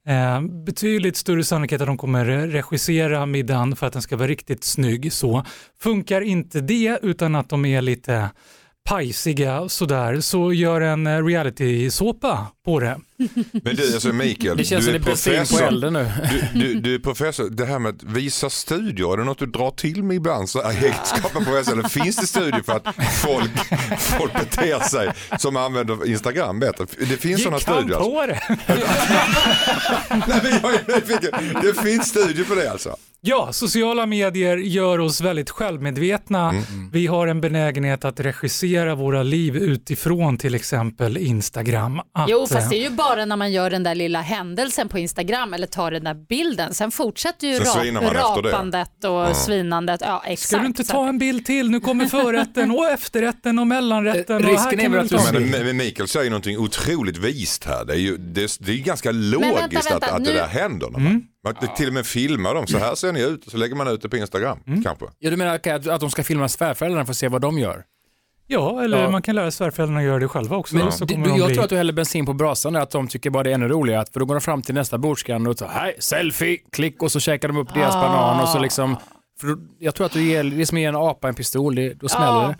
[0.07, 4.63] Eh, betydligt större sannolikhet att de kommer regissera middagen för att den ska vara riktigt
[4.63, 5.13] snygg.
[5.13, 5.45] Så
[5.79, 8.29] funkar inte det utan att de är lite
[8.83, 12.99] pajsiga sådär så gör en eh, reality-såpa på det.
[13.51, 15.67] Men du, alltså Mikael, Det känns du som är det är bensin på professor.
[15.67, 16.11] elden nu.
[16.53, 19.45] Du, du, du är professor, det här med att visa studier, är det något du
[19.45, 20.49] drar till med ibland?
[20.49, 23.51] Så här, egenskapen professor, eller finns det studier för att folk,
[23.99, 26.85] folk beter sig som använder Instagram bättre?
[26.99, 27.97] Det finns sådana Gick han studier.
[27.97, 28.11] Alltså.
[28.11, 28.39] på det?
[30.27, 31.61] Nej, men jag är nyfiken.
[31.61, 32.95] Det finns studier på det alltså?
[33.23, 36.49] Ja, sociala medier gör oss väldigt självmedvetna.
[36.49, 36.89] Mm.
[36.91, 41.99] Vi har en benägenhet att regissera våra liv utifrån till exempel Instagram.
[41.99, 44.99] Att, Jo, fast det är ju bara när man gör den där lilla händelsen på
[44.99, 46.73] Instagram eller tar den där bilden.
[46.73, 48.49] Sen fortsätter ju Sen rap det.
[48.49, 50.01] rapandet och svinandet.
[50.03, 50.47] Ja, exakt.
[50.49, 51.69] Ska du inte ta att- en bild till?
[51.71, 54.43] Nu kommer förrätten och efterrätten och mellanrätten.
[54.43, 57.17] Eh, och risken här är kan väl du att du Men, Mikael säger någonting otroligt
[57.17, 57.85] vist här.
[57.85, 60.47] Det är ju det, det är ganska vänta, logiskt vänta, att, att det nu- där
[60.47, 60.87] händer.
[60.87, 61.21] Mm.
[61.43, 63.87] Man man till och med filmar dem, så här ser ni ut, så lägger man
[63.87, 64.83] ut det på Instagram Mm.
[64.83, 65.05] kanske.
[65.19, 67.83] Ja, du menar att, att de ska filma svärföräldrarna för att se vad de gör?
[68.51, 69.09] Ja, eller Ja.
[69.09, 70.75] man kan lära svärföräldrarna att göra det själva också.
[70.75, 71.55] Men så du, kommer de jag bli...
[71.55, 73.67] tror att du häller bensin på brasan där, att de tycker bara det är ännu
[73.67, 74.05] roligare.
[74.13, 77.19] För då går de fram till nästa bordsgranne och så hej, selfie, klick och så
[77.19, 78.01] käkar de upp deras Ah.
[78.01, 78.95] banan och så liksom.
[79.41, 81.35] För då, jag tror att du ger, det är som att ge en apa en
[81.35, 82.47] pistol, det, då smäller Ja.
[82.47, 82.57] det.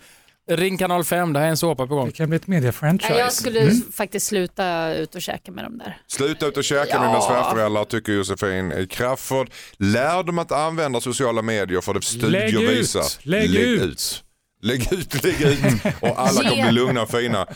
[0.56, 2.06] Ring kanal 5, det här är en såpa på gång.
[2.06, 3.18] Det kan bli ett mediafranchise.
[3.18, 3.74] Jag skulle Mm.
[3.92, 5.96] faktiskt sluta ut och käka med dem där.
[6.06, 9.50] Sluta ut och käka med dina svärföräldrar tycker Josefin Crafoord.
[9.76, 13.04] Lär dem att använda sociala medier för det studier Lägg ut, visar.
[13.28, 14.24] lägg ut.
[14.62, 17.46] Lägg ut, lägg ut och alla kommer bli lugna och fina.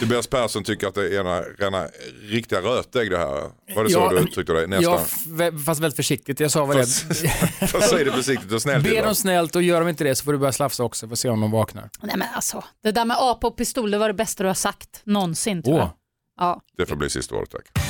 [0.00, 1.86] Tobias Persson tycker att det är ena, rena
[2.22, 3.50] riktiga rötägg det här.
[3.74, 4.66] Var det så Ja, du uttryckte dig?
[4.66, 5.00] Nästan.
[5.38, 6.40] Ja, fast väldigt försiktigt.
[6.40, 6.86] Jag sa väl det.
[7.66, 8.84] Fast säg det försiktigt och snällt.
[8.84, 11.12] Be dem snällt och gör de inte det så får du börja slafsa också för
[11.12, 11.90] att se om de vaknar.
[12.02, 14.54] Nej men alltså, det där med apa och pistol, det var det bästa du har
[14.54, 15.80] sagt någonsin tror Åh.
[15.80, 15.90] jag.
[16.38, 16.60] Ja.
[16.76, 17.87] Det får bli sista ordet tack.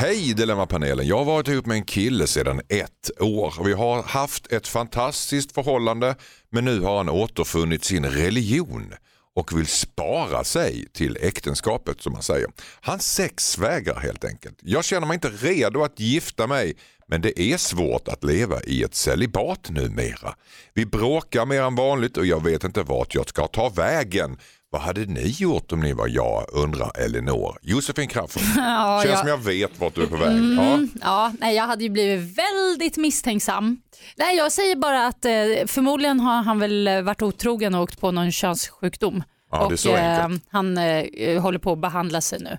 [0.00, 3.64] Hej Dilemmapanelen, jag har varit ihop med en kille sedan ett år.
[3.64, 6.14] Vi har haft ett fantastiskt förhållande
[6.50, 8.94] men nu har han återfunnit sin religion
[9.34, 12.48] och vill spara sig till äktenskapet som man säger.
[12.80, 14.58] Han sexvägrar helt enkelt.
[14.62, 16.74] Jag känner mig inte redo att gifta mig
[17.06, 20.34] men det är svårt att leva i ett celibat numera.
[20.74, 24.38] Vi bråkar mer än vanligt och jag vet inte vart jag ska ta vägen.
[24.72, 27.58] Vad hade ni gjort om ni var jag, undrar Elinor.
[27.62, 28.42] Josefin Crafoord.
[28.56, 30.28] Ja, Känns jag- som jag vet vart du är på väg.
[30.28, 30.58] Mm,
[30.94, 30.98] Ja.
[31.00, 33.80] ja, nej, jag hade ju blivit väldigt misstänksam.
[34.16, 35.30] Nej, jag säger bara att eh,
[35.66, 39.22] förmodligen har han väl eh, varit otrogen och åkt på någon könssjukdom.
[39.50, 42.58] Ja, och eh, han eh, håller på att behandla sig nu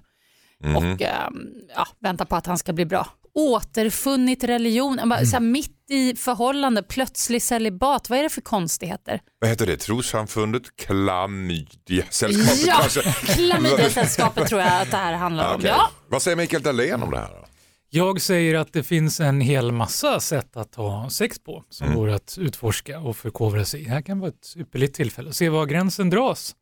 [0.64, 0.76] Mhm.
[0.76, 1.30] och eh,
[1.76, 3.08] ja, väntar på att han ska bli bra.
[3.34, 5.26] Återfunnit religion, bara, Mm.
[5.26, 9.22] så här, mitt i förhållande, plötslig celibat, vad är det för konstigheter?
[9.40, 9.78] Vad heter det?
[9.78, 10.64] Trossamfundet?
[10.76, 13.02] Klamydia-sällskapet Ja, kanske?
[13.36, 15.56] klamydiasällskapet tror jag att det här handlar om.
[15.60, 15.70] Okej.
[15.70, 15.90] Ja.
[16.08, 17.28] Vad säger Mikael Dahlén om det här?
[17.30, 17.46] Då?
[17.94, 22.00] Jag säger att det finns en hel massa sätt att ha sex på som Mm.
[22.00, 23.84] går att utforska och förkovra sig i.
[23.84, 26.56] Det här kan vara ett ypperligt tillfälle att se var gränsen dras.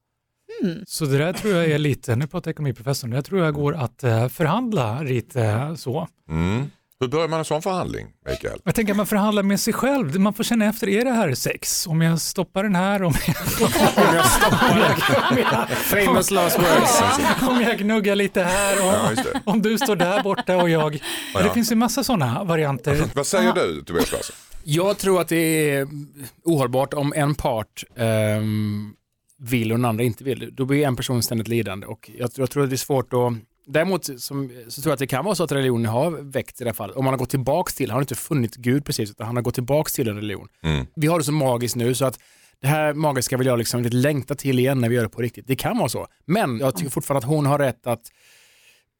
[0.64, 0.84] Mm.
[0.88, 3.76] Så det där tror jag är lite, nu pratar ekonomiprofessorn, det där tror jag går
[3.76, 6.08] att eh, förhandla lite så.
[6.30, 6.72] Mm.
[7.02, 8.60] Hur börjar man en sån förhandling, Mikael?
[8.64, 10.20] Jag tänker att man förhandlar med sig själv.
[10.20, 11.88] Man får känna efter, är det här sex?
[11.88, 13.36] Om jag stoppar den här, om jag,
[14.10, 17.02] Om jag stoppar Famous last words.
[17.50, 19.42] om jag gnuggar lite här, Ja, och, det.
[19.46, 21.00] om du står där borta och jag.
[21.34, 21.44] Ja.
[21.44, 23.04] Det finns ju massa sådana varianter.
[23.16, 24.32] Vad säger du, Tobias?
[24.64, 25.88] Jag tror att det är
[26.44, 28.94] ohållbart om en part ehm,
[29.40, 30.50] vill och den andra inte vill.
[30.56, 33.34] Då blir en person ständigt lidande och jag, jag tror att det är svårt att
[33.72, 36.64] Däremot som, så tror jag att det kan vara så att religionen har väckt i
[36.64, 36.96] det här fallet.
[36.96, 39.44] Om man har gått tillbaks till, han har inte funnit Gud precis, utan han har
[39.44, 40.48] gått tillbaks till en religion.
[40.64, 40.86] Mm.
[40.96, 42.20] Vi har det så magiskt nu så att
[42.62, 45.22] det här magiska vill jag liksom lite längta till igen när vi gör det på
[45.22, 45.48] riktigt.
[45.48, 46.08] Det kan vara så.
[46.26, 48.02] Men jag tycker fortfarande att hon har rätt att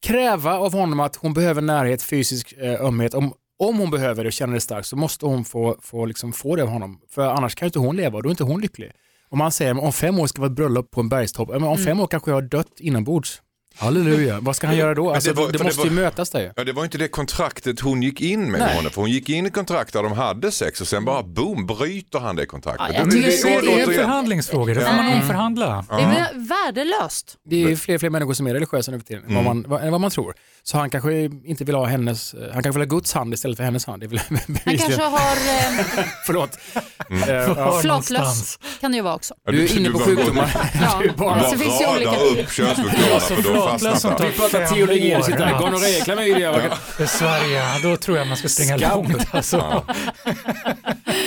[0.02, 3.14] kräva av honom att hon behöver närhet, fysisk eh, ömhet.
[3.14, 6.32] Om, om hon behöver det och känner det starkt så måste hon få, få, liksom
[6.32, 7.00] få det av honom.
[7.10, 8.92] För annars kan ju inte hon leva och då är inte hon lycklig.
[9.32, 12.00] Om han säger om fem år ska vara ett bröllop på en bergstopp, om fem
[12.00, 13.42] år kanske jag har dött inombords.
[13.76, 15.10] Halleluja, vad ska han göra då?
[15.14, 16.52] Alltså, det var- det, för det måste ju var- mötas där ju.
[16.56, 18.76] Ja, det var inte det kontraktet hon gick in med Nej.
[18.76, 18.92] honom.
[18.92, 22.18] För hon gick in i kontrakt där de hade sex och sen bara boom, bryter
[22.18, 22.86] han det kontraktet.
[22.98, 25.84] Ja, det Det är en förhandlingsfråga, då får man omförhandla.
[25.88, 27.36] Det är värdelöst.
[27.50, 29.64] Det är fler och fler människor som är religiösa nu för tiden, än vad, man,
[29.68, 30.34] vad, vad man tror.
[30.62, 33.64] Så han kanske inte vill ha hennes, han kanske vill ha Guds hand istället för
[33.64, 34.02] hennes hand.
[34.02, 34.20] Det väl
[34.64, 36.58] Han kanske har eh, Förlåt.
[37.10, 37.22] Mm.
[37.28, 37.54] Eh, ja.
[37.54, 39.34] Var flatlös, kan det ju vara också.
[39.46, 40.50] Du är inne på sjukdomar.
[40.82, 40.98] Ja.
[41.02, 42.10] Du är bara- Alltså, det finns ju Bara olika...
[42.10, 45.22] rada upp könssjukdomarna för då flatlös som fastnar tar Vi pratar fem teologi, år.
[45.22, 45.58] sitter här.
[45.58, 46.52] Gonorré, klamydia.
[46.52, 49.34] vad kan- Besvärja, då tror jag man ska springa långt.
[49.34, 49.84] Alltså.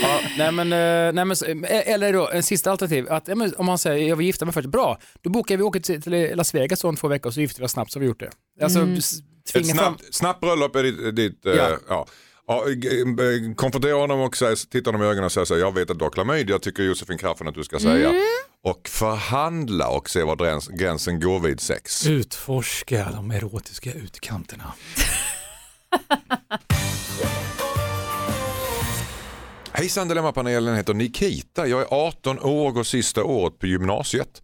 [0.04, 3.66] Ja, nej men, eh, nej men, eh, eller då en sista alternativ, att, ja, om
[3.66, 6.84] man säger jag vill gifta mig först, bra, då bokar vi åker till, Las Vegas
[6.84, 8.30] om två veckor och så gifter vi oss snabbt så har vi gjort det.
[8.64, 9.14] Alltså s-
[9.54, 11.16] Ett snabbt, snabbt bröllop är ditt...
[11.16, 11.68] ditt eh, Ja.
[11.90, 12.06] ja.
[12.48, 15.62] Ja, g- eh, konfrontera honom och säga, titta honom i ögonen och säga så här,
[15.62, 18.10] jag vet att du har klamydia, tycker Josefin Crafoord att du ska säga.
[18.10, 18.22] Mm.
[18.64, 22.08] Och förhandla och se var gräns, gränsen går vid sex.
[22.08, 24.74] Utforska de erotiska utkanterna.
[29.72, 31.68] Hejsan Dilemmapanelen heter Nikita.
[31.68, 34.41] Jag är 18 år och går sista året på gymnasiet.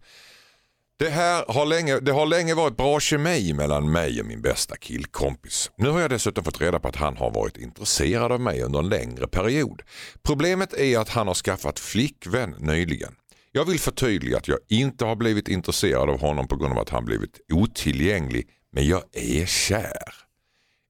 [1.00, 4.76] Det, här har länge, det har länge varit bra kemi mellan mig och min bästa
[4.76, 5.70] killkompis.
[5.76, 8.78] Nu har jag dessutom fått reda på att han har varit intresserad av mig under
[8.78, 9.82] en längre period.
[10.22, 13.14] Problemet är att han har skaffat flickvän nyligen.
[13.52, 16.90] Jag vill förtydliga att jag inte har blivit intresserad av honom på grund av att
[16.90, 20.14] han blivit otillgänglig, men jag är kär.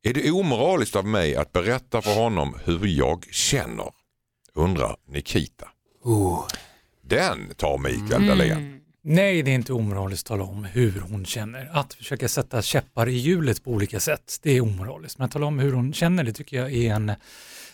[0.03, 3.91] Är det omoraliskt av mig att berätta för honom hur jag känner?
[4.55, 5.69] Undrar Nikita.
[7.03, 8.80] Den tar Mikael Dahlén.
[9.03, 11.71] Nej, det är inte omoraliskt att tala om hur hon känner.
[11.73, 15.19] Att försöka sätta käppar i hjulet på olika sätt, det är omoraliskt.
[15.19, 17.07] Men att tala om hur hon känner, det tycker jag är en,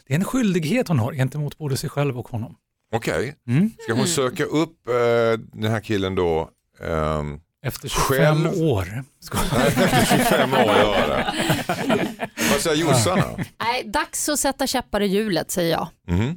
[0.06, 2.56] det är en skyldighet hon har gentemot både sig själv och honom.
[2.92, 3.70] Okej, Mm.
[3.78, 6.50] ska hon söka upp eh, den här killen då?
[6.80, 9.04] ehm, Efter 25 Själv- år.
[9.20, 9.38] Ska...
[9.66, 12.28] efter 25 år göra det.
[12.52, 13.18] Vad säger Jossan?
[13.60, 15.88] Nej, dags att sätta käppar i hjulet säger jag.
[16.08, 16.36] Mhm.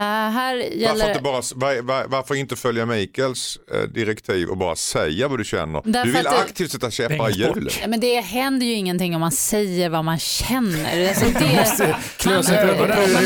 [0.00, 4.56] Eh, här Varför, gäller inte bara, var, var, varför inte följa Mikaels eh, direktiv och
[4.56, 5.82] bara säga vad du känner?
[5.84, 7.78] Därför du vill att det- aktivt sätta käppar i hjulet.
[7.82, 11.08] Ja, men det händer ju ingenting om man säger vad man känner.
[11.08, 12.76] Alltså det, klö sig man,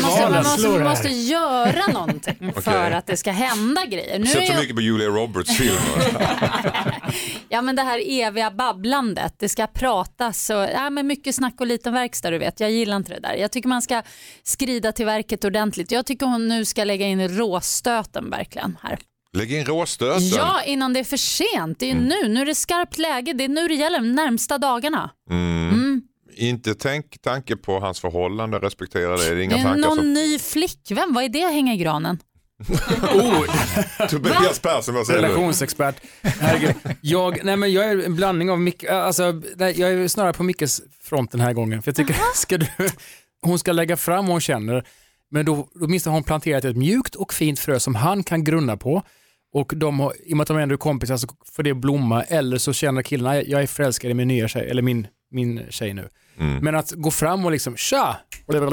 [0.01, 4.19] måste, man, måste, man måste göra någonting för att det ska hända grejer.
[4.19, 5.81] Nu Sett är så jag, mycket på Julia Roberts filmer.
[7.49, 11.67] ja, men det här eviga babblandet, det ska pratas och ja, men mycket snack och
[11.67, 12.59] liten verkstad du vet.
[12.59, 13.33] Jag gillar inte det där.
[13.35, 14.01] Jag tycker man ska
[14.43, 15.91] skrida till verket ordentligt.
[15.91, 18.99] Jag tycker hon nu ska lägga in råstöten verkligen här.
[19.33, 20.27] Lägg in råstöten.
[20.27, 21.79] Ja, innan det är för sent.
[21.79, 22.27] Det är ju nu.
[22.27, 23.33] Nu är det skarpt läge.
[23.33, 25.09] Det är nu det gäller, de närmsta dagarna.
[25.29, 26.01] Mm.
[26.37, 29.23] Inte tänk tanke på hans förhållande, respektera det.
[29.23, 30.13] Det är Det inga är tankar någon som...
[30.13, 31.13] ny flickvän.
[31.13, 32.19] Vad är det att hänga i granen?
[33.13, 33.45] oh,
[34.09, 35.27] Tobias Persson, vad säger du?
[35.27, 35.95] relationsexpert.
[36.21, 36.75] Herregud.
[37.01, 40.43] Jag, nej men jag är en blandning av Micke, alltså, nej, jag är snarare på
[40.43, 41.81] Mickes front den här gången.
[41.81, 42.67] För jag tycker, ska du,
[43.41, 44.85] hon ska lägga fram vad hon känner,
[45.35, 48.43] men då, då minst har hon planterat ett mjukt och fint frö som han kan
[48.43, 49.01] grunna på.
[49.53, 52.23] Och de har, i och med att de ändå är kompisar så får det blomma,
[52.23, 55.61] eller så känner killen, "Nej, jag är förälskad i min nya tjej, eller min, min
[55.69, 56.09] tjej nu.
[56.37, 56.63] Mm.
[56.63, 58.17] Men att gå fram och liksom tja,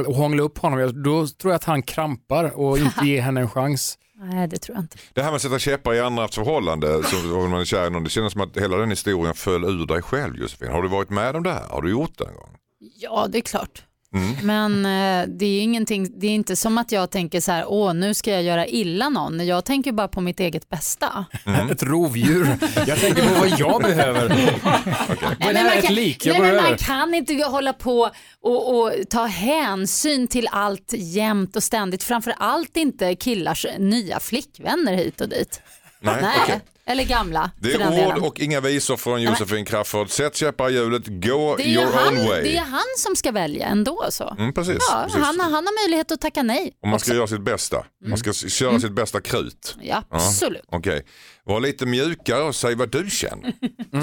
[0.07, 3.51] och hångla upp honom, då tror jag att han krampar och inte ger henne en
[3.51, 3.99] chans.
[4.33, 4.97] Nej, det tror jag inte.
[5.13, 8.05] Det här med att sätta käppar i andras förhållande, om man är kär i någon,
[8.05, 10.69] det känns som att hela den historien föll ur dig själv Josefin.
[10.73, 11.69] Har du varit med om det här?
[11.69, 12.57] Har du gjort det en gång?
[13.01, 13.85] Ja, det är klart.
[14.15, 14.37] Mm.
[14.43, 14.87] Men
[15.23, 18.15] eh, det är ingenting, det är inte som att jag tänker så här, åh nu
[18.15, 19.47] ska jag göra illa någon.
[19.47, 21.25] Jag tänker bara på mitt eget bästa.
[21.71, 22.57] Ett rovdjur.
[22.87, 24.25] Jag tänker på vad jag behöver.
[24.25, 25.65] Är det Nej, här?
[25.65, 26.27] man Ett kan- lik?
[26.27, 28.11] Jag Nej, men man kan inte hålla på
[28.43, 32.03] och, och ta hänsyn till allt jämt och ständigt.
[32.03, 35.61] Framför allt inte killars nya flickvänner hit och dit.
[36.01, 36.35] Nej, Nej.
[36.43, 36.61] okej.
[36.87, 37.51] Eller gamla.
[37.61, 38.21] Det är ord delen.
[38.23, 40.11] och inga visor från Josefin Crafoord.
[40.11, 42.43] Sätt käppar i hjulet, go det är, ju your han, own way.
[42.43, 44.07] det är han som ska välja ändå.
[44.11, 44.35] Så.
[44.39, 45.23] Mm, precis, ja, precis.
[45.23, 46.73] Han, han har möjlighet att tacka nej.
[46.83, 47.85] Och man ska göra sitt bästa.
[48.07, 49.77] Man ska s- köra sitt bästa krut.
[49.83, 50.63] Ja, absolut.
[50.73, 51.05] Okej,
[51.45, 53.53] var lite mjukare och säg vad du känner.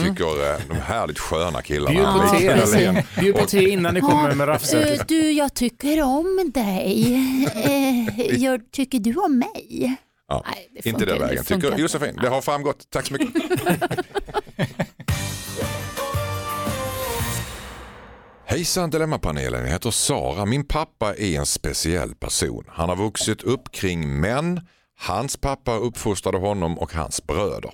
[0.07, 3.03] Tycker eh, de härligt sköna killarna.
[3.19, 3.69] Bjud på te.
[3.69, 5.07] Innan ni kommer med Eh, raffsöket.
[5.07, 7.15] du, jag tycker om dig.
[7.65, 9.95] Eh, jag, tycker du om mig?
[10.29, 11.43] Ja, Nej, det inte den vägen.
[11.43, 11.77] Tycker.
[11.77, 12.89] Josefin, det har framgått.
[12.89, 13.33] Tack så mycket.
[18.45, 20.45] Hejsan Dilemmapanelen, jag heter Sara.
[20.45, 22.63] Min pappa är en speciell person.
[22.67, 24.61] Han har vuxit upp kring män.
[24.99, 27.71] Hans pappa uppfostrade honom och hans bröder.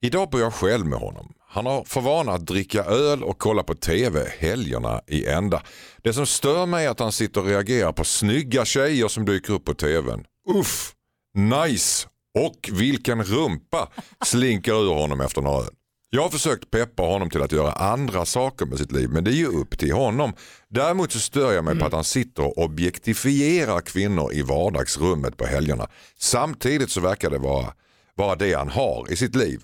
[0.00, 1.32] Idag bor jag själv med honom.
[1.48, 5.62] Han har för vana att dricka öl och kolla på TV helgerna i ända.
[6.02, 9.52] Det som stör mig är att han sitter och reagerar på snygga tjejer som dyker
[9.52, 10.24] upp på TVn.
[10.58, 10.92] Uff,
[11.34, 12.08] nice
[12.38, 13.88] och vilken rumpa
[14.24, 15.70] slinker ur honom efter några öl.
[16.10, 19.30] Jag har försökt peppa honom till att göra andra saker med sitt liv men det
[19.30, 20.32] är ju upp till honom.
[20.68, 25.46] Däremot så stör jag mig på att han sitter och objektifierar kvinnor i vardagsrummet på
[25.46, 25.88] helgerna.
[26.18, 27.72] Samtidigt så verkar det vara,
[28.14, 29.62] vara det han har i sitt liv.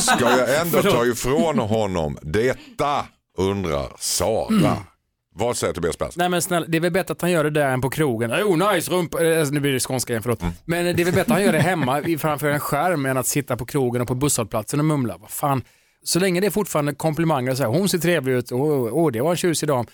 [0.00, 3.06] Ska jag ändå ta ifrån honom detta?
[3.38, 4.76] Undrar Sara.
[5.36, 6.12] Vad säger Tobias Persson?
[6.16, 8.32] Nej men snälla, det är väl bättre att han gör det där än på krogen.
[8.32, 10.42] Oh nice rumpa, Eh, alltså, nu blir det skånska igen, förlåt.
[10.64, 13.26] Men det är väl bättre att han gör det hemma framför en skärm än att
[13.26, 15.16] sitta på krogen och på busshållplatsen och mumla.
[15.16, 15.62] Vad fan.
[16.04, 18.62] Så länge det är fortfarande komplimanger, så här, hon ser trevlig ut, åh
[18.92, 19.86] oh, det var en tjusig dam,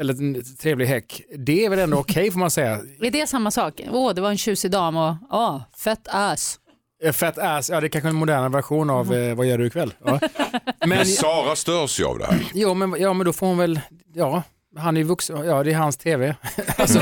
[0.00, 1.20] eller en trevlig häck.
[1.38, 2.80] Det är väl ändå okej får man säga.
[3.00, 3.80] Är det samma sak?
[3.92, 6.58] Åh, det var en tjusig dam och åh, fett ass.
[7.04, 9.66] Eh, Fett ass, ja det är kanske en modernare version av eh, vad gör du
[9.66, 9.94] ikväll?
[10.04, 10.20] Ja.
[10.80, 12.40] Men, Men Sara störs ju av det här.
[12.54, 13.80] jo, men, ja men då får hon väl,
[14.14, 14.42] ja,
[14.78, 16.36] han är ju vuxen, ja det är hans tv.
[16.76, 17.00] Alltså,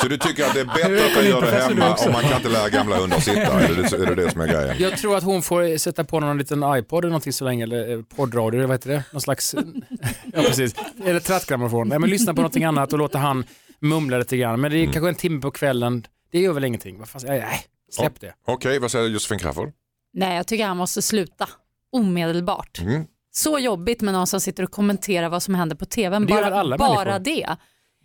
[0.00, 2.36] Så du tycker att det är bättre att han gör det hemma och man kan
[2.36, 3.40] inte lära gamla hundar sitta?
[3.40, 4.76] Är det, är det det som är grejen?
[4.78, 7.92] Jag tror att hon får sätta på någon liten iPod eller någonting så länge, eller
[7.92, 9.04] eh, poddradio, eller vad heter det?
[9.12, 9.54] Någon slags,
[10.34, 11.88] ja precis, eller trattgrammofon.
[11.88, 13.44] Nej men lyssna på någonting annat och låta han
[13.78, 14.60] mumla lite grann.
[14.60, 16.98] Men det är kanske en timme på kvällen, det gör väl ingenting.
[16.98, 17.60] Vad fan, nej,
[17.90, 18.34] släpp det.
[18.46, 19.72] Okej, vad säger Josefin Crafoord?
[20.12, 21.48] Nej, jag tycker han måste sluta
[21.92, 22.78] omedelbart.
[22.80, 23.04] Mm.
[23.32, 26.26] Så jobbigt med någon som sitter och kommenterar vad som händer på tvn.
[26.26, 27.18] Det Bara, alla bara människor?
[27.18, 27.56] det.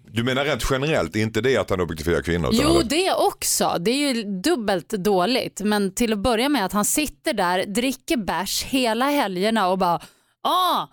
[0.09, 2.49] Du menar rent generellt, inte det att han objektifierar kvinnor?
[2.53, 3.75] Jo, att- det också.
[3.80, 5.61] Det är ju dubbelt dåligt.
[5.63, 9.99] Men till att börja med att han sitter där, dricker bärs hela helgerna och bara
[10.43, 10.88] ah,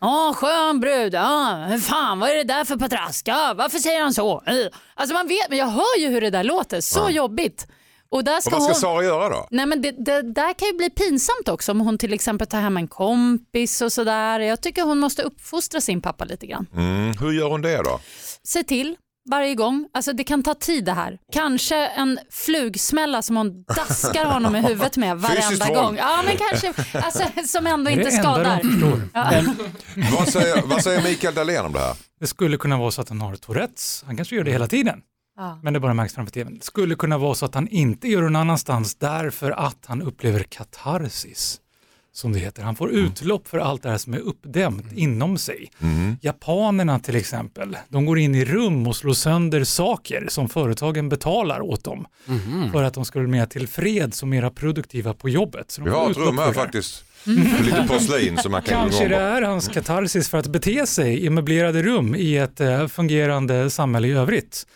[0.00, 4.14] ah, skön brud, ah, fan vad är det där för patrask, ah, varför säger han
[4.14, 4.42] så?
[4.94, 7.66] Alltså man vet, men jag hör ju hur det där låter, så jobbigt.
[8.10, 8.80] Och, där Och ska vad ska hon...
[8.80, 9.46] Sara göra då?
[9.50, 12.60] Nej men det, det där kan ju bli pinsamt också om hon till exempel tar
[12.60, 14.40] hem en kompis och sådär.
[14.40, 16.66] Jag tycker hon måste uppfostra sin pappa lite grann.
[16.74, 18.00] Mm, hur gör hon det då?
[18.42, 18.96] Se till
[19.30, 19.88] varje gång.
[19.94, 21.18] Alltså det kan ta tid det här.
[21.32, 25.96] Kanske en flugsmälla som hon daskar honom i huvudet med varenda gång.
[25.96, 28.60] Ja men kanske, alltså, som ändå inte skadar.
[30.26, 31.94] säger, vad säger Mikael Dahlén om det här?
[32.20, 34.02] Det skulle kunna vara så att han har Tourettes.
[34.06, 35.02] Han kanske gör det hela tiden.
[35.40, 35.58] Ja.
[35.62, 36.54] Men det bara märks framför tvn.
[36.54, 40.02] Det skulle kunna vara så att han inte gör det någon annanstans därför att han
[40.02, 41.60] upplever katarsis.
[42.12, 42.62] Som det heter.
[42.62, 45.70] Han får utlopp för allt det här som är uppdämt inom sig.
[46.20, 51.60] Japanerna till exempel, de går in i rum och slår sönder saker som företagen betalar
[51.60, 52.06] åt dem.
[52.72, 55.70] För att de ska bli mer tillfreds och mera produktiva på jobbet.
[55.70, 57.04] Så de Vi har ett rum här faktiskt.
[57.24, 61.24] Med lite porslin som man kan Kanske det är hans katarsis för att bete sig
[61.24, 64.66] i möblerade rum i ett eh, fungerande samhälle i övrigt.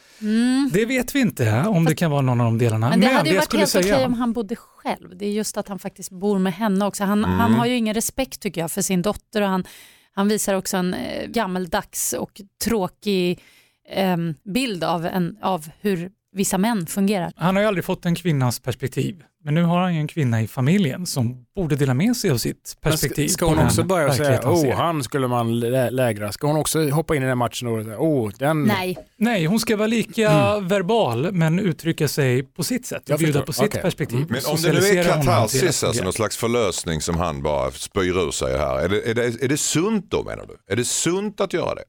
[0.72, 2.90] Det vet vi inte om det kan vara någon av de delarna.
[2.90, 4.73] Men det hade ju varit helt okej om han bodde själv.
[5.14, 7.04] Det är just att han faktiskt bor med henne också.
[7.04, 9.64] Han, han har ju ingen respekt tycker jag för sin dotter och han,
[10.12, 13.40] han visar också en eh, gammeldags och tråkig
[13.88, 17.32] em, bild av, en, av hur vissa män fungerar.
[17.36, 19.24] han har ju aldrig fått en kvinnas perspektiv.
[19.44, 22.36] Men nu har han ju en kvinna i familjen som borde dela med sig av
[22.36, 23.28] sitt perspektiv.
[23.28, 26.32] Ska, ska hon också börja säga, oh han skulle man lä- lägra.
[26.32, 28.62] Ska hon också hoppa in i den matchen och säga, oh den...
[28.62, 33.32] Nej, Nej, hon ska vara lika verbal men uttrycka sig på sitt sätt Jag bjuda
[33.32, 33.46] förstår.
[33.46, 33.82] på sitt Okej.
[33.82, 34.26] perspektiv.
[34.28, 38.30] Men om det nu är katarsis, alltså någon slags förlösning som han bara spyr ur
[38.30, 38.78] sig här.
[38.78, 40.72] Är det, är, det, är det sunt då menar du?
[40.72, 41.84] Är det sunt att göra det?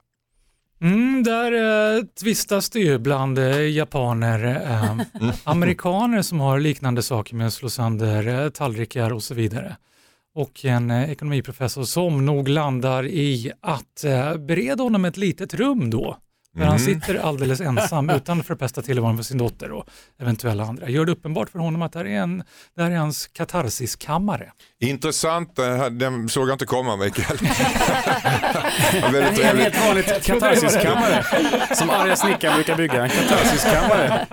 [0.85, 1.51] Mm, där
[1.97, 7.53] eh, tvistas det ju bland eh, japaner, eh, amerikaner som har liknande saker med att
[7.53, 9.75] slå sönder eh, tallrikar och så vidare.
[10.35, 15.89] Och en eh, ekonomiprofessor som nog landar i att eh, bereda honom ett litet rum
[15.89, 16.17] då,
[16.55, 19.85] Där han sitter alldeles ensam utan att förpesta tillvaron för sin dotter och
[20.21, 20.89] eventuella andra.
[20.89, 22.43] Gör det uppenbart för honom att det här är, en,
[22.75, 24.51] det här är hans katarsiskammare.
[24.79, 27.37] Intressant, eh, den såg jag inte komma Mikael.
[29.11, 31.25] Väldigt Det är en helt vanligt katarsiskammare
[31.75, 33.03] som arga snickare brukar bygga.
[33.03, 34.25] En katarsiskammare.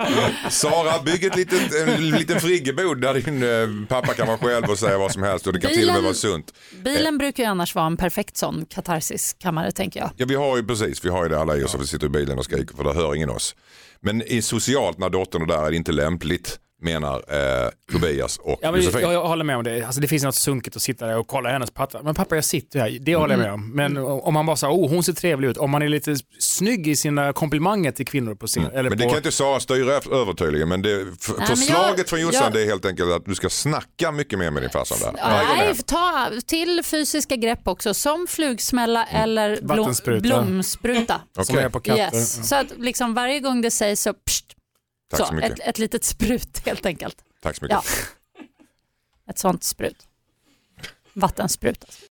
[0.49, 4.77] Sara, bygg ett litet, en liten friggebod där din eh, pappa kan vara själv och
[4.79, 6.53] säga vad som helst och det kan till och med Bilen- vara sunt.
[6.83, 10.09] Bilen brukar ju annars vara en perfekt sån katarsiskammare tänker jag.
[10.17, 12.09] Ja vi har ju precis, vi har ju det alla i oss och vi sitter
[12.13, 13.55] bilen och skriker för då hör ingen oss.
[13.99, 17.15] Men i socialt när dottern är där är det inte lämpligt menar
[17.63, 19.01] eh, Tobias och Ja, men, Josefin.
[19.01, 19.83] jag, jag håller med om det.
[19.85, 22.03] Alltså, det finns något sunkigt att sitta där och kolla hennes patta.
[22.03, 23.71] Men pappa jag sitter här, det håller jag med om.
[23.75, 26.87] Men om man bara säger oh hon ser trevlig ut, om man är lite snygg
[26.87, 28.63] i sina komplimanger till kvinnor på scen.
[28.65, 28.89] Eller Mm.
[28.89, 30.69] Men det på, kan inte Sara styra över tydligen.
[30.69, 33.35] Men det, f- men förslaget jag- från Jossan jag- det är helt enkelt att du
[33.35, 35.13] ska snacka mycket mer med din farsa där.
[35.17, 41.21] Ja, nej, ta till fysiska grepp också som flugsmälla eller blom, blomspruta.
[41.43, 42.01] som är på katter.
[42.17, 42.49] Yes.
[42.49, 44.45] Så att liksom varje gång det sägs så, pst,
[45.09, 45.51] Tack så, så mycket.
[45.51, 47.17] ett, ett litet sprut helt enkelt.
[47.41, 47.77] Tack så mycket.
[47.85, 48.43] Ja.
[49.29, 50.07] Ett sånt sprut.
[51.13, 51.83] Vattensprut.
[51.83, 52.05] alltså.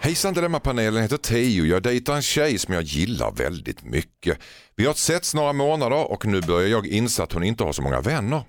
[0.00, 1.64] Hejsan Dilemmapanelen heter Teo.
[1.64, 4.38] Jag dejtar en tjej som jag gillar väldigt mycket.
[4.76, 7.82] Vi har setts några månader och nu börjar jag inse att hon inte har så
[7.82, 8.42] många vänner.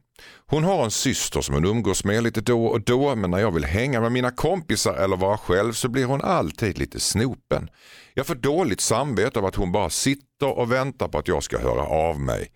[0.48, 3.52] Hon har en syster som hon umgås med lite då och då men när jag
[3.52, 7.70] vill hänga med mina kompisar eller vara själv så blir hon alltid lite snopen.
[8.14, 11.60] Jag får dåligt samvete av att hon bara sitter och väntar på att jag ska
[11.60, 12.52] höra av mig.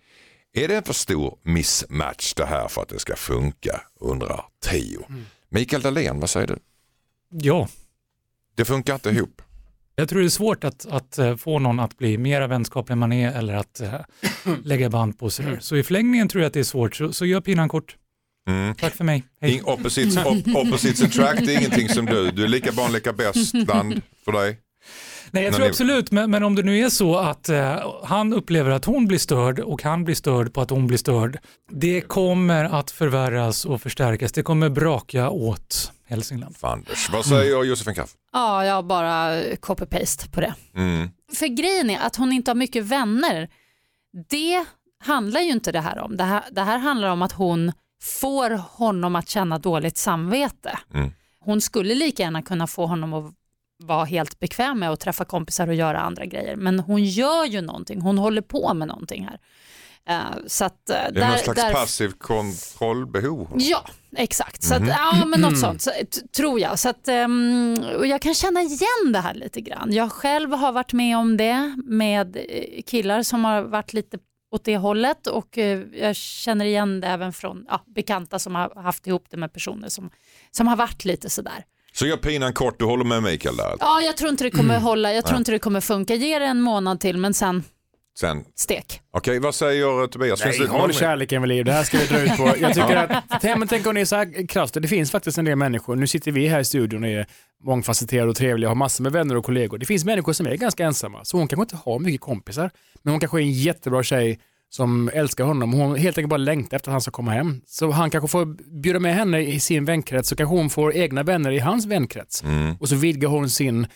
[0.54, 3.80] Är det en för stor mismatch det här för att det ska funka?
[4.00, 5.06] undrar Teo.
[5.48, 6.58] Mikael Dahlén, vad säger du?
[7.30, 7.68] Ja,
[8.56, 9.41] Det funkar inte ihop.
[9.94, 12.98] Jag tror det är svårt att, att eh, få någon att bli mera vänskaplig än
[12.98, 13.94] man är eller att eh,
[14.64, 15.56] lägga band på sig.
[15.60, 17.96] Så i förlängningen tror jag att det är svårt, så, så gör pinan kort.
[18.48, 18.74] Mm.
[18.74, 19.24] Tack för mig.
[19.40, 19.62] Hej.
[19.64, 22.30] Opposites, op, opposites attract är ingenting som du.
[22.30, 24.58] Du är lika barn lika bäst land för dig.
[25.30, 28.70] Nej, jag tror absolut, men, men om det nu är så att eh, han upplever
[28.70, 31.38] att hon blir störd och han blir störd på att hon blir störd,
[31.70, 34.32] det kommer att förvärras och förstärkas.
[34.32, 36.56] Det kommer braka åt Hälsingland.
[36.56, 37.10] Fanders.
[37.10, 38.16] Vad säger Josefin Kraft?
[38.32, 40.54] Ja, jag bara copy-paste på det.
[40.76, 41.10] Mm.
[41.34, 43.48] För grejen är att hon inte har mycket vänner.
[44.28, 44.64] Det
[45.04, 46.16] handlar ju inte det här om.
[46.16, 50.78] Det här, det här handlar om att hon får honom att känna dåligt samvete.
[50.94, 51.10] Mm.
[51.40, 53.34] Hon skulle lika gärna kunna få honom att
[53.78, 56.56] vara helt bekväm med att träffa kompisar och göra andra grejer.
[56.56, 59.38] Men hon gör ju någonting, hon håller på med någonting här.
[60.08, 63.48] Eh, så att, eh, Det är någon slags passiv kontrollbehov.
[63.54, 63.84] Ja,
[64.16, 64.62] exakt.
[64.62, 66.78] Så att, ja, men något sånt så, t- tror jag.
[66.78, 69.92] Så att, ehm, och jag kan känna igen det här lite grann.
[69.92, 74.18] Jag själv har varit med om det med eh, killar som har varit lite
[74.54, 78.82] åt det hållet och eh, jag känner igen det även från ja, bekanta som har
[78.82, 80.10] haft ihop det med personer som,
[80.50, 81.64] som har varit lite sådär.
[81.94, 83.76] Så gör pinan kort, du håller med Mikael där.
[83.80, 86.14] Ja, jag tror inte det kommer hålla, jag tror inte det kommer funka.
[86.14, 87.64] Ge det en månad till men sen
[88.20, 89.00] Sen, stek.
[89.10, 90.42] okej vad säger Tobias?
[90.42, 91.64] Finns Nej, det håll någon- kärleken vid liv.
[91.64, 92.54] Det här ska vi dra ut på.
[92.60, 94.74] Jag tycker att, men tänk om ni är så här krasst.
[94.74, 97.26] Det finns faktiskt en del människor, nu sitter vi här i studion och är
[97.64, 99.78] mångfacetterade och trevliga och har massor med vänner och kollegor.
[99.78, 102.70] Det finns människor som är ganska ensamma, så hon kanske inte har mycket kompisar.
[103.02, 104.40] Men hon kanske är en jättebra tjej
[104.70, 105.72] som älskar honom.
[105.72, 107.60] Hon helt enkelt bara längtar efter att han ska komma hem.
[107.66, 108.46] Så han kanske får
[108.82, 112.42] bjuda med henne i sin vänkrets så kanske hon får egna vänner i hans vänkrets.
[112.42, 112.74] Mm.
[112.80, 113.86] Och så vidgar hon sin,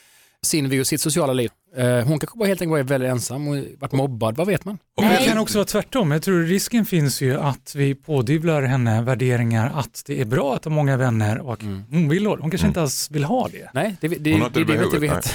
[0.43, 1.51] sin vy och sitt sociala liv.
[1.76, 4.78] Eh, hon kanske bara helt enkelt är väldigt ensam och varit mobbad, vad vet man?
[4.97, 6.11] Det kan också vara tvärtom.
[6.11, 10.64] Jag tror risken finns ju att vi pådyvlar henne värderingar att det är bra att
[10.64, 12.30] ha många vänner och att hon vill det.
[12.30, 13.70] Hon kanske inte alls vill ha det.
[13.74, 15.30] Nej, det, det, det, är det vi inte.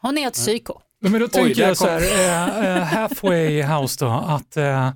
[0.00, 0.80] Hon är ett psyko.
[1.00, 4.90] Men då Oj, tänker jag så här, eh, eh, halfway house då, att eh,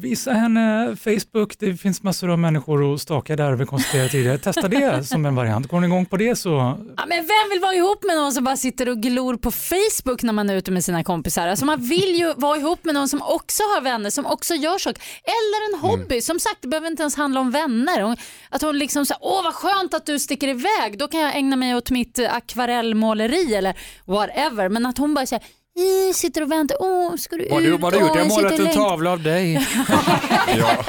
[0.00, 4.38] visa henne Facebook, det finns massor av människor att staka där, vi konstaterade tidigare.
[4.38, 5.66] Testa det som en variant.
[5.66, 6.50] Går ni igång på det så,
[6.96, 10.22] Ja, men vem vill vara ihop med någon som bara sitter och glor på Facebook
[10.22, 11.48] när man är ute med sina kompisar?
[11.48, 14.78] Alltså man vill ju vara ihop med någon som också har vänner, som också gör
[14.78, 15.02] saker.
[15.24, 16.20] Eller en hobby.
[16.20, 18.16] Som sagt, det behöver inte ens handla om vänner.
[18.48, 21.56] Att hon liksom säger, åh vad skönt att du sticker iväg, då kan jag ägna
[21.56, 24.68] mig åt mitt eh, akvarellmåleri eller whatever.
[24.68, 25.44] Men att hon bara säger,
[25.76, 27.80] "Eh, sitter och väntar, åh ska du Vad har du, ut?
[27.80, 28.16] vad har du gjort?
[28.16, 29.52] Jag har målat en längt." tavla av dig.
[30.58, 30.84] Ja.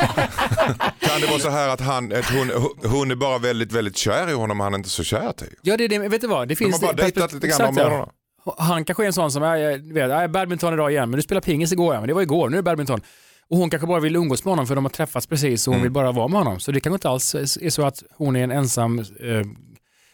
[1.00, 2.52] kan det vara så här att, han, att hon,
[2.92, 5.54] hon är bara väldigt, väldigt kär i honom och han är inte så kär till?
[5.62, 6.00] Ja, det är det.
[6.00, 6.48] Vet du vad?
[6.48, 6.82] Det De finns...
[6.82, 8.10] har bara det- dejtat lite grann Exakt, om morgonen.
[8.58, 11.18] Han kanske är en sån som, jag, jag vet, jag är badminton idag igen, men
[11.18, 13.02] du spelade pingis igår, ja, men det var igår, nu är det badminton.
[13.50, 15.80] Och hon kanske bara vill umgås med honom för de har träffats precis och hon
[15.80, 15.84] Mm.
[15.84, 16.60] vill bara vara med honom.
[16.60, 19.00] Så det kanske inte alls är så att hon är en ensam...
[19.00, 19.06] Eh,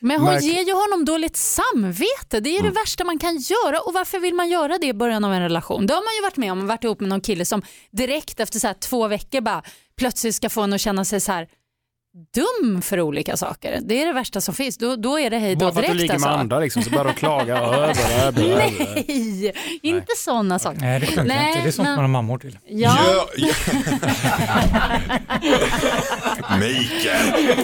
[0.01, 2.39] Men hon Märk- ger ju honom dåligt samvete.
[2.39, 2.73] Det är ju Mm.
[2.73, 3.79] det värsta man kan göra.
[3.81, 5.87] Och varför vill man göra det i början av en relation?
[5.87, 6.57] Det har man ju varit med om.
[6.57, 9.63] Man varit ihop med någon kille som direkt efter så två veckor bara
[9.97, 11.47] plötsligt ska få en att känna sig så här
[12.33, 13.79] dum för olika saker.
[13.81, 14.77] Det är det värsta som finns.
[14.77, 16.39] Då, då är det hej då Bara för att du direkt ligger med alltså.
[16.39, 17.57] andra liksom, så börjar de klaga.
[17.57, 18.55] över, över, över.
[18.57, 20.79] Nej, inte sådana saker.
[20.81, 21.61] Nej, det funkar Nej, inte.
[21.61, 22.57] Det är sånt men- man har mammor till.
[22.67, 22.97] Ja,
[23.37, 23.51] Gör...
[26.59, 27.55] Mikael!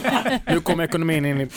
[0.48, 1.48] Nu kommer ekonomin in i...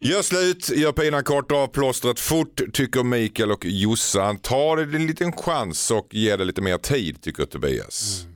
[0.00, 4.38] Gör slut, gör pinan kort, av plåstret fort tycker Mikael och Jossan.
[4.38, 8.26] Ta det en liten chans och ge det lite mer tid tycker Tobias.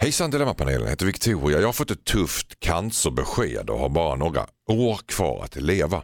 [0.00, 1.60] Hejsan Dilemmapanelen, heter Victoria.
[1.60, 6.02] Jag har fått ett tufft cancerbesked och har bara några år kvar att leva.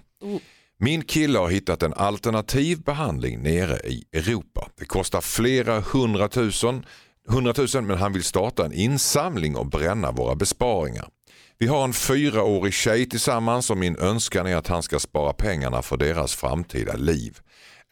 [0.79, 4.69] Min kille har hittat en alternativ behandling nere i Europa.
[4.79, 6.87] Det kostar flera hundratusen,
[7.29, 11.09] hundratusen men han vill starta en insamling och bränna våra besparingar.
[11.59, 15.83] Vi har en fyraårig tjej tillsammans och min önskan är att han ska spara pengarna
[15.83, 17.39] för deras framtida liv.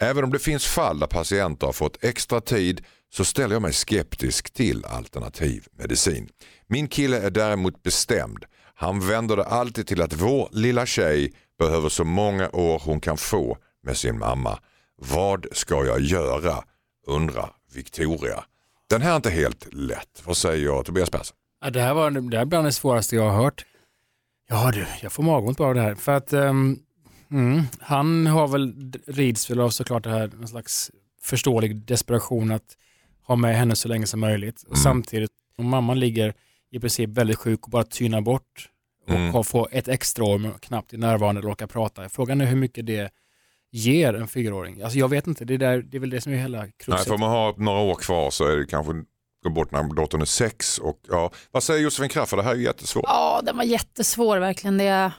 [0.01, 2.85] Även om det finns fall där patienter har fått extra tid
[3.15, 6.29] så ställer jag mig skeptisk till alternativ medicin.
[6.67, 8.45] Min kille är däremot bestämd.
[8.75, 13.17] Han vänder det alltid till att vår lilla tjej behöver så många år hon kan
[13.17, 14.59] få med sin mamma.
[14.97, 16.65] Vad ska jag göra?
[17.07, 18.45] undrar Victoria.
[18.91, 20.23] Den här är inte helt lätt.
[20.25, 21.37] Vad säger jag Tobias Persson?
[21.61, 23.65] Ja, det här var det här är bland det svåraste jag har hört.
[24.49, 25.95] Ja du, jag får magont bara av det här.
[25.95, 26.79] För att um,
[27.31, 30.91] mm, han har väl, rids väl av såklart det här, en slags
[31.23, 32.77] förståelig desperation att
[33.27, 34.63] ha med henne så länge som möjligt.
[34.63, 36.35] Och samtidigt, om mamman ligger
[36.71, 38.69] i princip väldigt sjuk och bara tynar bort
[39.07, 39.35] och Mm.
[39.35, 42.09] har får ett extra år med knappt är närvarande eller orkar prata.
[42.09, 43.11] Frågan är hur mycket det
[43.71, 44.83] ger en fyraåring.
[44.83, 46.73] Alltså jag vet inte, det, är där, det är väl det som är hela Nej,
[46.77, 47.09] kruxet.
[47.09, 48.93] får man ha några år kvar så är det kanske
[49.43, 50.79] gå bort när dottern är sex.
[50.79, 51.31] Och, ja.
[51.51, 52.39] Vad säger Josefin Crafoord?
[52.39, 53.05] Det här är jättesvårt.
[53.07, 54.79] Ja, den var jättesvår verkligen.
[54.79, 55.13] Det är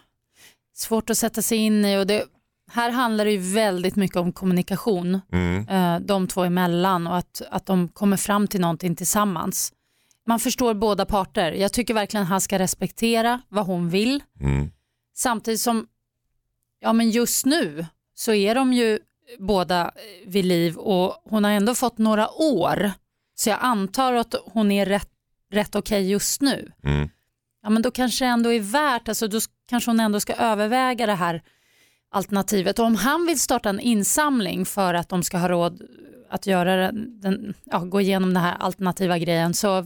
[0.75, 2.25] svårt att sätta sig in i och det,
[2.73, 5.67] här handlar det ju väldigt mycket om kommunikation Mm.
[5.69, 9.73] eh, de två emellan och att, att de kommer fram till någonting tillsammans.
[10.27, 11.51] Man förstår båda parter.
[11.51, 14.23] Jag tycker verkligen han ska respektera vad hon vill.
[14.39, 14.71] Mm.
[15.15, 15.87] Samtidigt som,
[16.79, 18.99] ja men just nu så är de ju
[19.39, 19.91] båda eh,
[20.29, 22.91] vid liv och hon har ändå fått några år.
[23.35, 25.09] Så jag antar att hon är rätt,
[25.51, 26.71] rätt okej just nu.
[26.83, 27.09] Mm.
[27.63, 31.05] Ja men då kanske det ändå är värt, alltså då kanske hon ändå ska överväga
[31.05, 31.41] det här
[32.13, 32.79] alternativet.
[32.79, 35.81] Och om han vill starta en insamling för att de ska ha råd
[36.29, 39.85] att göra den, den, ja, gå igenom den här alternativa grejen så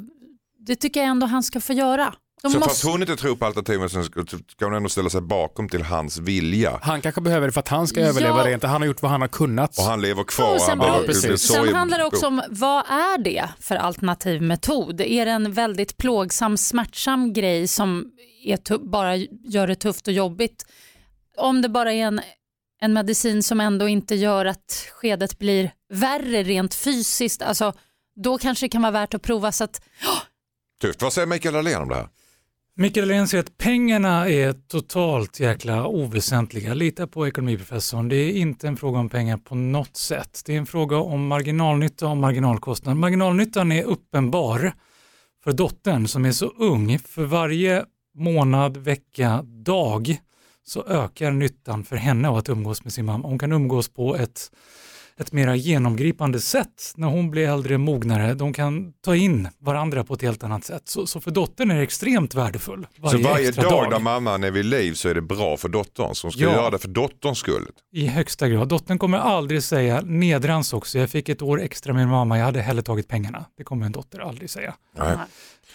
[0.59, 2.13] det tycker jag ändå han ska få göra.
[2.41, 5.21] De Så måste- fast hon inte tror på alternativen så ska hon ändå ställa sig
[5.21, 6.79] bakom till hans vilja.
[6.81, 8.07] Han kanske behöver det för att han ska Ja.
[8.07, 8.53] överleva det.
[8.53, 9.77] Inte han har gjort vad han har kunnat.
[9.77, 10.53] Och han lever kvar.
[10.55, 15.01] Och sen, han sen sorg- handlar det också om vad är det för alternativ metod?
[15.01, 18.05] Är det en väldigt plågsam, smärtsam grej som
[18.81, 20.65] bara gör det tufft och jobbigt?
[21.37, 22.21] Om det bara är en,
[22.81, 27.73] en medicin som ändå inte gör att skedet blir värre rent fysiskt, alltså,
[28.15, 29.51] då kanske det kan vara värt att prova.
[29.51, 29.81] Så att,
[30.81, 31.01] Tufft.
[31.01, 32.07] Vad säger Mikael Dahlén om det här?
[32.75, 36.73] Mikael Dahlén säger att pengarna är totalt jäkla oväsentliga.
[36.73, 38.09] Lita på ekonomiprofessorn.
[38.09, 40.41] Det är inte en fråga om pengar på något sätt.
[40.45, 42.97] Det är en fråga om marginalnytta och marginalkostnad.
[42.97, 44.73] Marginalnyttan är uppenbar
[45.43, 46.99] för dottern som är så ung.
[46.99, 47.85] För varje
[48.15, 50.17] månad, vecka, dag
[50.67, 53.27] så ökar nyttan för henne av att umgås med sin mamma.
[53.27, 54.51] Hon kan umgås på ett,
[55.17, 58.33] ett mera genomgripande sätt när hon blir äldre, mognare.
[58.33, 60.81] De kan ta in varandra på ett helt annat sätt.
[60.85, 62.87] Så, så för dottern är det extremt värdefull.
[63.11, 66.15] så varje extra dag, där mamman är vid liv så är det bra för dottern.
[66.15, 66.51] Så hon ska Ja.
[66.51, 67.67] göra det för dotterns skull.
[67.91, 68.67] I högsta grad.
[68.67, 70.99] Dottern kommer aldrig säga nedrans också.
[70.99, 73.45] Jag fick ett år extra med min mamma, jag hade hellre tagit pengarna.
[73.57, 74.73] Det kommer en dotter aldrig säga.
[74.97, 75.17] Nej.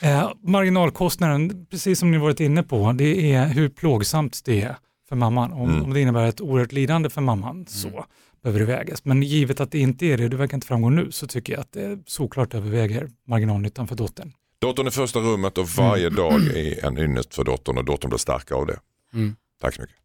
[0.02, 4.76] Eh, marginalkostnaden, precis som ni varit inne på, det är hur plågsamt det är
[5.08, 5.52] för mamman.
[5.52, 5.82] Om, Mm.
[5.84, 8.04] om det innebär ett oerhört lidande för mamman så
[8.42, 9.04] behöver det vägas.
[9.04, 11.60] Men givet att det inte är det, det verkar inte framgå nu, så tycker jag
[11.60, 14.32] att det såklart överväger marginalnyttan för dottern.
[14.60, 18.18] Dottern är första rummet och varje dag är en ynnest för dottern och dottern blir
[18.18, 18.78] starkare av det.
[19.14, 19.36] Mm.
[19.60, 19.96] Tack så mycket.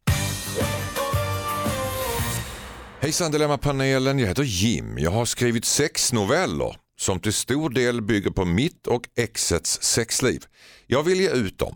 [3.00, 4.98] Hejsan Dilemmapanelen, jag heter Jim.
[4.98, 10.46] Jag har skrivit sex noveller som till stor del bygger på mitt och exets sexliv.
[10.88, 11.76] Jag vill ge ut dem.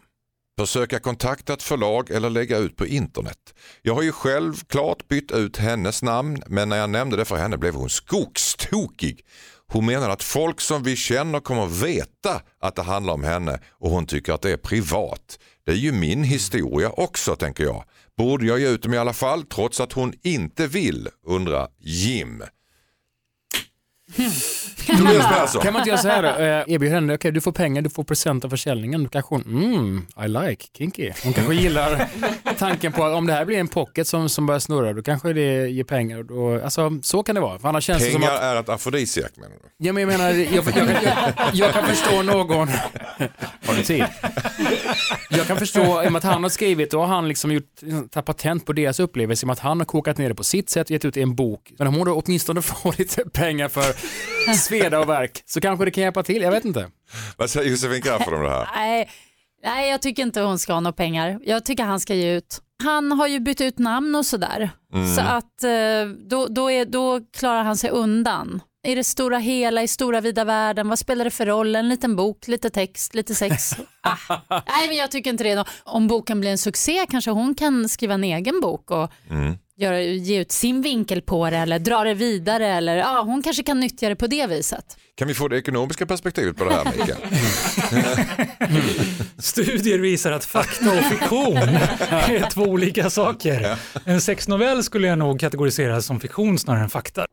[0.60, 3.54] Försöka kontakta ett förlag eller lägga ut på internet.
[3.82, 7.58] Jag har ju självklart bytt ut hennes namn men när jag nämnde det för henne
[7.58, 9.26] blev hon skogstokig.
[9.68, 13.90] Hon menar att folk som vi känner kommer veta att det handlar om henne och
[13.90, 15.40] hon tycker att det är privat.
[15.66, 17.84] Det är ju min historia också tänker jag.
[18.18, 22.44] Borde jag ge ut dem i alla fall trots att hon inte vill, undrar Jim.
[24.98, 25.62] Tobias Persson.
[25.62, 26.30] Kan man inte göra så här då?
[26.30, 29.10] Eh, erbjuda henne, okej du får pengar, du får present av försäljningen.
[29.10, 31.12] Kanske hon, mm, I like, kinky.
[31.24, 32.08] Hon kanske gillar
[32.58, 35.34] tanken på att om det här blir en pocket som, som börjar snurra, då kanske
[35.34, 36.24] det ger pengar.
[36.24, 37.60] Då, alltså, så kan det vara.
[37.60, 39.86] För annars känns det som Pengar att, är ett afrodisiak menar du?
[39.88, 41.16] ja, men jag menar, jag, jag, jag,
[41.54, 42.68] jag kan förstå någon,
[43.66, 44.06] har du tid?
[45.30, 47.80] Jag kan förstå, i och med att han har skrivit, då har han liksom gjort,
[48.12, 50.44] tagit patent på deras upplevelse, i och med att han har kokat ner det på
[50.44, 51.72] sitt sätt och gett ut en bok.
[51.78, 53.86] Men om hon då åtminstone får lite pengar för
[54.82, 56.90] sveda och verk, så kanske det kan hjälpa till, jag vet inte.
[57.38, 58.68] Vad säger Josefin Crafoord om det här?
[58.76, 59.10] Nej,
[59.64, 61.40] nej, jag tycker inte hon ska ha några pengar.
[61.44, 62.62] Jag tycker han ska ge ut.
[62.84, 64.70] Han har ju bytt ut namn och sådär.
[64.94, 65.16] Mm.
[65.16, 68.62] Så att eh, då, då, är, då klarar han sig undan.
[68.88, 71.76] I det stora hela, i stora vida världen, vad spelar det för roll?
[71.76, 73.72] En liten bok, lite text, lite sex.
[74.02, 74.42] ah.
[74.50, 75.66] Nej, men jag tycker inte det.
[75.84, 79.58] Om boken blir en succé kanske hon kan skriva en egen bok och Mm.
[79.82, 82.68] Göra, ge ut sin vinkel på det eller dra det vidare.
[82.68, 84.98] Eller, ja, hon kanske kan nyttja det på det viset.
[85.16, 87.22] Kan vi få det ekonomiska perspektivet på det här Mikael?
[89.38, 93.76] Studier visar att fakta och fiktion är två olika saker.
[94.06, 97.26] En sexnovell skulle jag nog kategorisera som fiktion snarare än fakta.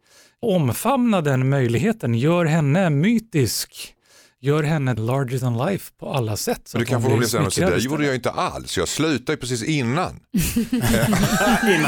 [0.43, 3.95] Omfamna den möjligheten, gör henne mytisk,
[4.41, 6.61] gör henne larger than life på alla sätt.
[6.65, 8.77] så du att kan hon få blir bli sämre, så det gjorde jag inte alls.
[8.79, 10.21] Jag slutade ju precis innan.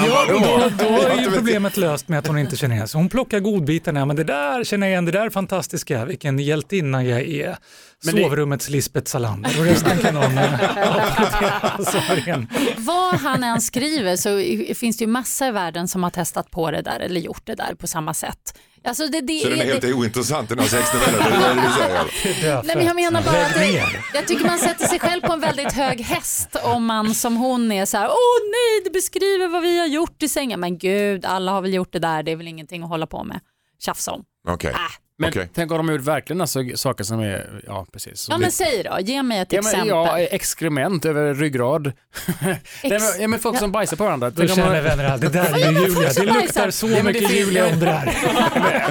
[0.06, 2.98] Ja, och då, då är ju problemet löst med att hon inte känner igen sig.
[2.98, 7.04] Hon plockar godbitarna, men det där känner jag igen, det där är fantastiska, vilken hjältinna
[7.04, 7.56] jag är.
[8.04, 12.46] Men det- Sovrummets Lisbeth Salander och resten kan någon applådera.
[12.78, 14.42] Vad han än skriver så
[14.74, 17.54] finns det ju massa i världen som har testat på det där eller gjort det
[17.54, 18.58] där på samma sätt.
[18.84, 21.62] Alltså det, det, Så den är helt det, ointressant den här sexnovellen, det är det
[21.62, 22.50] du säger?
[22.50, 22.62] eller?
[22.66, 24.04] Nej, men jag menar bara att Lägg det, ner.
[24.14, 27.72] jag tycker man sätter sig själv på en väldigt hög häst om man som hon
[27.72, 30.60] är så här, åh nej, det beskriver vad vi har gjort i sängen.
[30.60, 33.24] Men gud, alla har väl gjort det där, det är väl ingenting att hålla på
[33.24, 33.40] med.
[33.78, 34.24] Tjafsa om.
[34.48, 34.74] Okej.
[35.20, 35.48] Men Okej.
[35.54, 38.26] tänk om de har gjort verkligen alltså, saker som är, ja precis.
[38.30, 39.88] Ja men säg då, ge mig ett Ja, men, exempel.
[39.88, 41.92] ja, exkrement över ryggrad.
[42.42, 44.30] Nej, men, ja, men folk som bajsar på varandra.
[44.30, 46.14] Då Tänk om man- känner vänner att det där är ju men Julia, folk det
[46.14, 46.70] som luktar bajsar.
[46.70, 48.14] så Ja, men det mycket finns- Julia om det.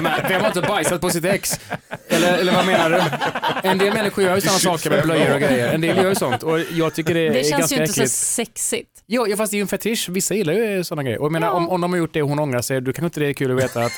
[0.02, 1.60] Men Vem har inte bajsat på sitt ex?
[2.08, 3.68] Eller, eller vad menar du?
[3.68, 5.72] En del människor gör ju sådana saker med blöjor och grejer.
[5.74, 7.92] En del gör ju sånt och jag tycker det, det är känns ganska ju inte
[7.94, 8.14] så äckligt.
[8.14, 8.90] sexigt.
[9.06, 10.08] Jo, ja, fast det är ju en fetisch.
[10.08, 11.18] Vissa gillar ju sådana grejer.
[11.18, 13.04] Och jag menar, om, om de har gjort det och hon ångrar sig, då kanske
[13.04, 13.92] inte det är kul att veta att...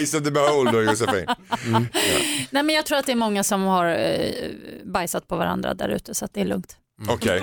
[0.00, 1.19] Dice of the beholder Josefin.
[2.50, 4.30] Nej men jag tror att det är många som har eh,
[4.84, 6.76] bajsat på varandra där ute så att det är lugnt.
[7.08, 7.42] Okej.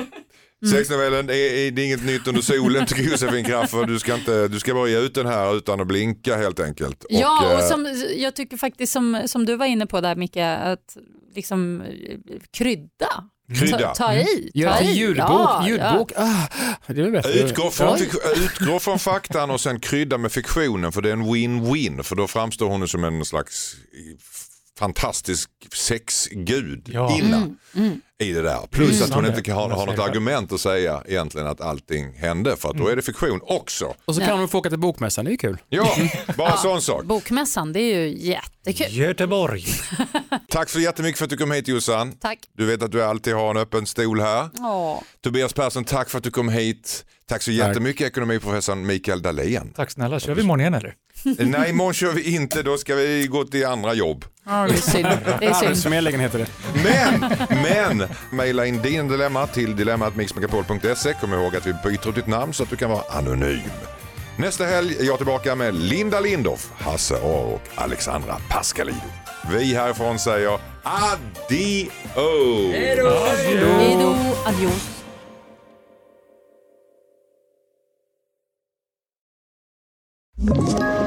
[0.72, 3.88] Sexnovellen, det är, det är inget nytt under solen tycker Josefin Crafoord.
[3.88, 7.06] Du ska, inte, du ska bara ge ut den här utan att blinka helt enkelt.
[7.10, 10.38] ja, och eh, som, jag tycker faktiskt som, som du var inne på där Micke,
[10.38, 10.98] att
[11.36, 12.18] liksom eh,
[12.52, 13.30] krydda.
[13.56, 13.78] Krydda.
[13.78, 14.52] Ta, ta i.
[14.54, 14.92] Gör ta i.
[14.92, 15.28] ljudbok.
[15.28, 16.12] Ja, ljudbok.
[16.16, 16.48] Ah,
[16.88, 17.32] det är bättre.
[17.32, 17.98] Utgå från,
[18.36, 22.28] utgå från faktan och sen krydda med fiktionen för det är en win-win för då
[22.28, 23.76] framstår hon som en slags
[24.78, 27.18] fantastisk sexgud Ja.
[27.20, 28.60] innan Mm, i det där.
[28.72, 29.32] Plus att hon Mm.
[29.32, 32.88] inte kan ha, har något argument att säga egentligen att allting hände för att då
[32.88, 33.94] är det fiktion också.
[34.06, 35.58] Och så kan hon få åka till bokmässan, det är ju kul.
[35.70, 35.96] Ja,
[36.38, 37.04] bara en sån sak.
[37.06, 38.88] Bokmässan, det är ju jättekul.
[38.98, 39.66] Göteborg.
[40.50, 42.12] Tack så jättemycket för att du kom hit Jossan.
[42.14, 42.40] Tack.
[42.58, 44.50] Du vet att du alltid har en öppen stol här.
[44.60, 45.02] Åh.
[45.24, 47.06] Tobias Persson, tack för att du kom hit.
[47.30, 49.74] Tack så jättemycket ekonomiprofessorn Mikael Dahlén.
[49.76, 50.94] Tack snälla, kör vi imorgon igen eller?
[51.38, 52.64] Nej, imorgon kör vi inte.
[52.64, 54.26] Då ska vi gå till andra jobb.
[54.46, 55.08] Ja, det är synd.
[55.40, 55.68] Det är synd.
[55.68, 56.48] Arbetsförmedlingen heter det.
[56.84, 61.14] Men, men, mejla in din dilemma till dilemmatmixmegapol.se.
[61.14, 63.60] Kom ihåg att vi byter ut ditt namn så att du kan vara anonym.
[64.40, 69.00] Nästa helg är jag tillbaka med Linda Lindorff, Hasse Aro och Alexandra Pascalidou.
[69.52, 71.92] Vi härifrån säger addio!
[72.72, 74.16] Hej då,
[74.46, 74.98] adios.
[80.38, 81.07] Ett